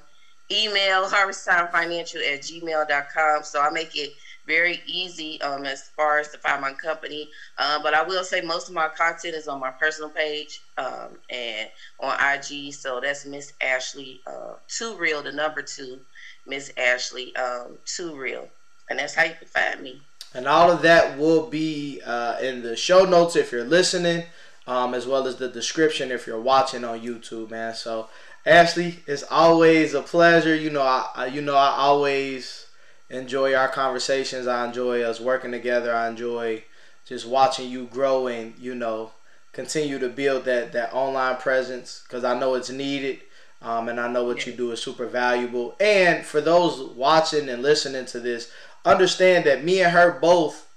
email 0.51 1.07
harvesttimefinancial 1.09 2.33
at 2.33 2.41
gmail.com. 2.41 3.43
So 3.43 3.61
I 3.61 3.69
make 3.69 3.95
it 3.95 4.11
very 4.45 4.81
easy 4.85 5.39
um, 5.41 5.65
as 5.65 5.89
far 5.95 6.19
as 6.19 6.29
to 6.29 6.37
find 6.39 6.61
my 6.61 6.73
company. 6.73 7.29
Uh, 7.57 7.79
but 7.79 7.93
I 7.93 8.03
will 8.03 8.25
say 8.25 8.41
most 8.41 8.67
of 8.67 8.75
my 8.75 8.89
content 8.89 9.35
is 9.35 9.47
on 9.47 9.59
my 9.59 9.71
personal 9.79 10.09
page 10.09 10.61
um, 10.77 11.15
and 11.29 11.69
on 11.99 12.15
IG. 12.19 12.73
So 12.73 12.99
that's 13.01 13.25
Miss 13.25 13.51
Ashley 13.61 14.21
uh, 14.27 14.55
Two 14.67 14.97
Real, 14.97 15.23
the 15.23 15.31
number 15.31 15.61
two, 15.63 16.01
Miss 16.45 16.69
Ashley 16.77 17.35
um, 17.35 17.77
Two 17.85 18.15
Real, 18.17 18.51
and 18.89 18.99
that's 18.99 19.15
how 19.15 19.23
you 19.23 19.33
can 19.33 19.47
find 19.47 19.81
me. 19.81 20.01
And 20.33 20.47
all 20.47 20.69
of 20.69 20.81
that 20.81 21.17
will 21.17 21.47
be 21.47 22.01
uh, 22.05 22.37
in 22.41 22.61
the 22.61 22.75
show 22.75 23.05
notes 23.05 23.35
if 23.35 23.51
you're 23.51 23.63
listening, 23.63 24.25
um, 24.67 24.93
as 24.93 25.07
well 25.07 25.27
as 25.27 25.37
the 25.37 25.47
description 25.47 26.11
if 26.11 26.27
you're 26.27 26.39
watching 26.39 26.83
on 26.83 26.99
YouTube, 26.99 27.49
man. 27.49 27.73
So 27.73 28.09
Ashley, 28.45 28.99
it's 29.07 29.23
always 29.29 29.93
a 29.93 30.01
pleasure. 30.01 30.55
You 30.55 30.69
know, 30.69 30.81
I 30.81 31.27
you 31.27 31.41
know 31.41 31.55
I 31.55 31.75
always 31.77 32.67
enjoy 33.09 33.53
our 33.53 33.67
conversations. 33.69 34.47
I 34.47 34.65
enjoy 34.65 35.01
us 35.01 35.19
working 35.19 35.51
together. 35.51 35.93
I 35.93 36.07
enjoy 36.07 36.63
just 37.05 37.27
watching 37.27 37.69
you 37.69 37.85
grow 37.85 38.27
and 38.27 38.53
you 38.59 38.75
know 38.75 39.11
continue 39.53 39.97
to 39.99 40.09
build 40.09 40.45
that 40.45 40.71
that 40.73 40.93
online 40.93 41.37
presence 41.37 42.03
because 42.03 42.23
I 42.23 42.37
know 42.39 42.55
it's 42.55 42.69
needed. 42.69 43.19
Um, 43.59 43.89
and 43.89 43.99
I 43.99 44.07
know 44.07 44.23
what 44.23 44.45
you 44.45 44.53
do 44.53 44.71
is 44.71 44.81
super 44.81 45.07
valuable. 45.07 45.75
And 45.79 46.23
for 46.23 46.39
those 46.41 46.79
watching 46.95 47.49
and 47.49 47.63
listening 47.63 48.05
to 48.05 48.19
this, 48.19 48.51
understand 48.85 49.45
that 49.45 49.63
me 49.63 49.81
and 49.81 49.91
her 49.91 50.17
both, 50.19 50.67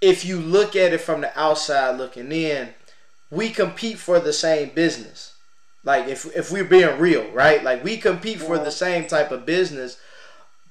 if 0.00 0.24
you 0.24 0.38
look 0.38 0.76
at 0.76 0.92
it 0.92 1.00
from 1.00 1.20
the 1.20 1.38
outside 1.38 1.96
looking 1.98 2.30
in, 2.32 2.70
we 3.30 3.50
compete 3.50 3.98
for 3.98 4.20
the 4.20 4.32
same 4.32 4.70
business. 4.70 5.34
Like 5.84 6.08
if 6.08 6.26
if 6.36 6.50
we're 6.50 6.64
being 6.64 6.98
real, 6.98 7.30
right? 7.30 7.62
Like 7.62 7.84
we 7.84 7.96
compete 7.96 8.40
for 8.40 8.58
the 8.58 8.70
same 8.70 9.06
type 9.06 9.30
of 9.30 9.46
business, 9.46 9.98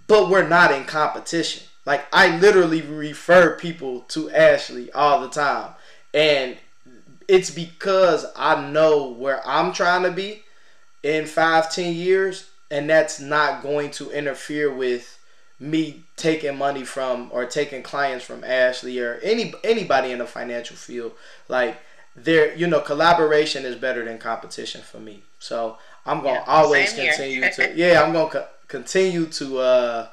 but 0.08 0.30
we're 0.30 0.48
not 0.48 0.72
in 0.72 0.86
competition. 0.86 1.64
Like 1.86 2.06
I 2.12 2.38
literally 2.38 2.82
refer 2.82 3.58
people 3.58 4.02
to 4.10 4.30
Ashley 4.30 4.92
all 4.92 5.22
the 5.22 5.30
time. 5.30 5.74
And 6.14 6.58
it's 7.28 7.50
because 7.50 8.26
I 8.36 8.70
know 8.70 9.12
where 9.12 9.46
I'm 9.48 9.74
trying 9.74 10.04
to 10.04 10.12
be 10.12 10.44
in 11.04 11.26
five, 11.26 11.72
ten 11.72 11.94
years, 11.94 12.50
and 12.70 12.90
that's 12.90 13.20
not 13.20 13.62
going 13.62 13.92
to 13.92 14.12
interfere 14.12 14.74
with 14.74 15.17
me 15.60 16.04
taking 16.16 16.58
money 16.58 16.84
from 16.84 17.30
or 17.32 17.46
taking 17.46 17.82
clients 17.82 18.24
from 18.24 18.44
Ashley 18.44 19.00
or 19.00 19.16
any 19.24 19.54
anybody 19.64 20.12
in 20.12 20.20
the 20.20 20.26
financial 20.26 20.76
field. 20.76 21.14
Like 21.48 21.80
there, 22.16 22.56
you 22.56 22.68
know, 22.68 22.80
collaboration 22.80 23.66
is 23.66 23.76
better 23.76 24.04
than 24.06 24.18
competition 24.18 24.82
for 24.82 25.00
me. 25.00 25.24
So 25.40 25.78
I'm 26.06 26.22
gonna 26.22 26.40
yeah, 26.40 26.44
always 26.48 26.94
continue 26.94 27.50
to 27.52 27.74
yeah, 27.76 28.02
I'm 28.04 28.14
gonna 28.14 28.30
co- 28.30 28.48
continue 28.68 29.26
to 29.28 29.58
uh 29.60 30.08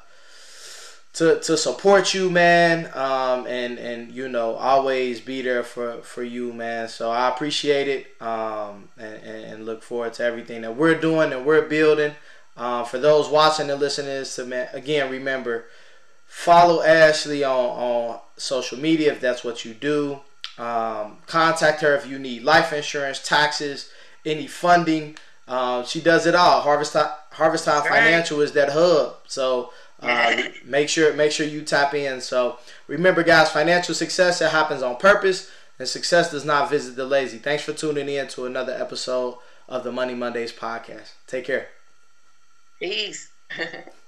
to 1.15 1.39
to 1.39 1.57
support 1.57 2.13
you, 2.13 2.29
man, 2.29 2.87
um, 2.93 3.47
and 3.47 3.79
and 3.79 4.11
you 4.11 4.27
know 4.27 4.55
always 4.55 5.21
be 5.21 5.41
there 5.41 5.63
for 5.63 6.01
for 6.01 6.23
you, 6.23 6.51
man. 6.53 6.89
So 6.89 7.09
I 7.09 7.29
appreciate 7.29 7.87
it, 7.87 8.21
um, 8.21 8.89
and, 8.97 9.23
and 9.23 9.65
look 9.65 9.81
forward 9.81 10.13
to 10.15 10.23
everything 10.23 10.61
that 10.63 10.75
we're 10.75 10.99
doing 10.99 11.31
and 11.31 11.45
we're 11.45 11.67
building. 11.67 12.13
Uh, 12.57 12.83
for 12.83 12.97
those 12.97 13.27
watching 13.27 13.69
and 13.69 13.79
listening 13.79 14.23
to 14.23 14.75
again, 14.75 15.11
remember 15.11 15.65
follow 16.25 16.81
Ashley 16.81 17.43
on 17.43 17.53
on 17.53 18.19
social 18.37 18.77
media 18.77 19.11
if 19.11 19.19
that's 19.19 19.43
what 19.43 19.65
you 19.65 19.73
do. 19.73 20.19
Um, 20.57 21.17
contact 21.27 21.81
her 21.81 21.95
if 21.95 22.07
you 22.07 22.17
need 22.17 22.43
life 22.43 22.71
insurance, 22.71 23.19
taxes, 23.19 23.89
any 24.25 24.47
funding. 24.47 25.17
Uh, 25.47 25.83
she 25.83 26.01
does 26.01 26.25
it 26.25 26.33
all. 26.33 26.61
Harvest 26.61 26.93
Time, 26.93 27.11
Harvest 27.31 27.65
Time 27.65 27.83
Financial 27.83 28.41
is 28.41 28.53
that 28.53 28.69
hub. 28.71 29.17
So 29.27 29.71
uh, 30.01 30.43
make 30.65 30.89
sure 30.89 31.13
make 31.13 31.31
sure 31.31 31.45
you 31.45 31.61
tap 31.61 31.93
in. 31.93 32.21
So 32.21 32.57
remember, 32.87 33.23
guys, 33.23 33.49
financial 33.51 33.93
success 33.93 34.41
it 34.41 34.51
happens 34.51 34.81
on 34.81 34.95
purpose, 34.95 35.51
and 35.77 35.87
success 35.87 36.31
does 36.31 36.45
not 36.45 36.69
visit 36.69 36.95
the 36.95 37.05
lazy. 37.05 37.37
Thanks 37.37 37.63
for 37.63 37.73
tuning 37.73 38.09
in 38.09 38.27
to 38.29 38.45
another 38.45 38.73
episode 38.73 39.37
of 39.67 39.83
the 39.83 39.91
Money 39.91 40.15
Mondays 40.15 40.53
podcast. 40.53 41.11
Take 41.27 41.45
care. 41.45 41.74
Peace. 42.79 43.29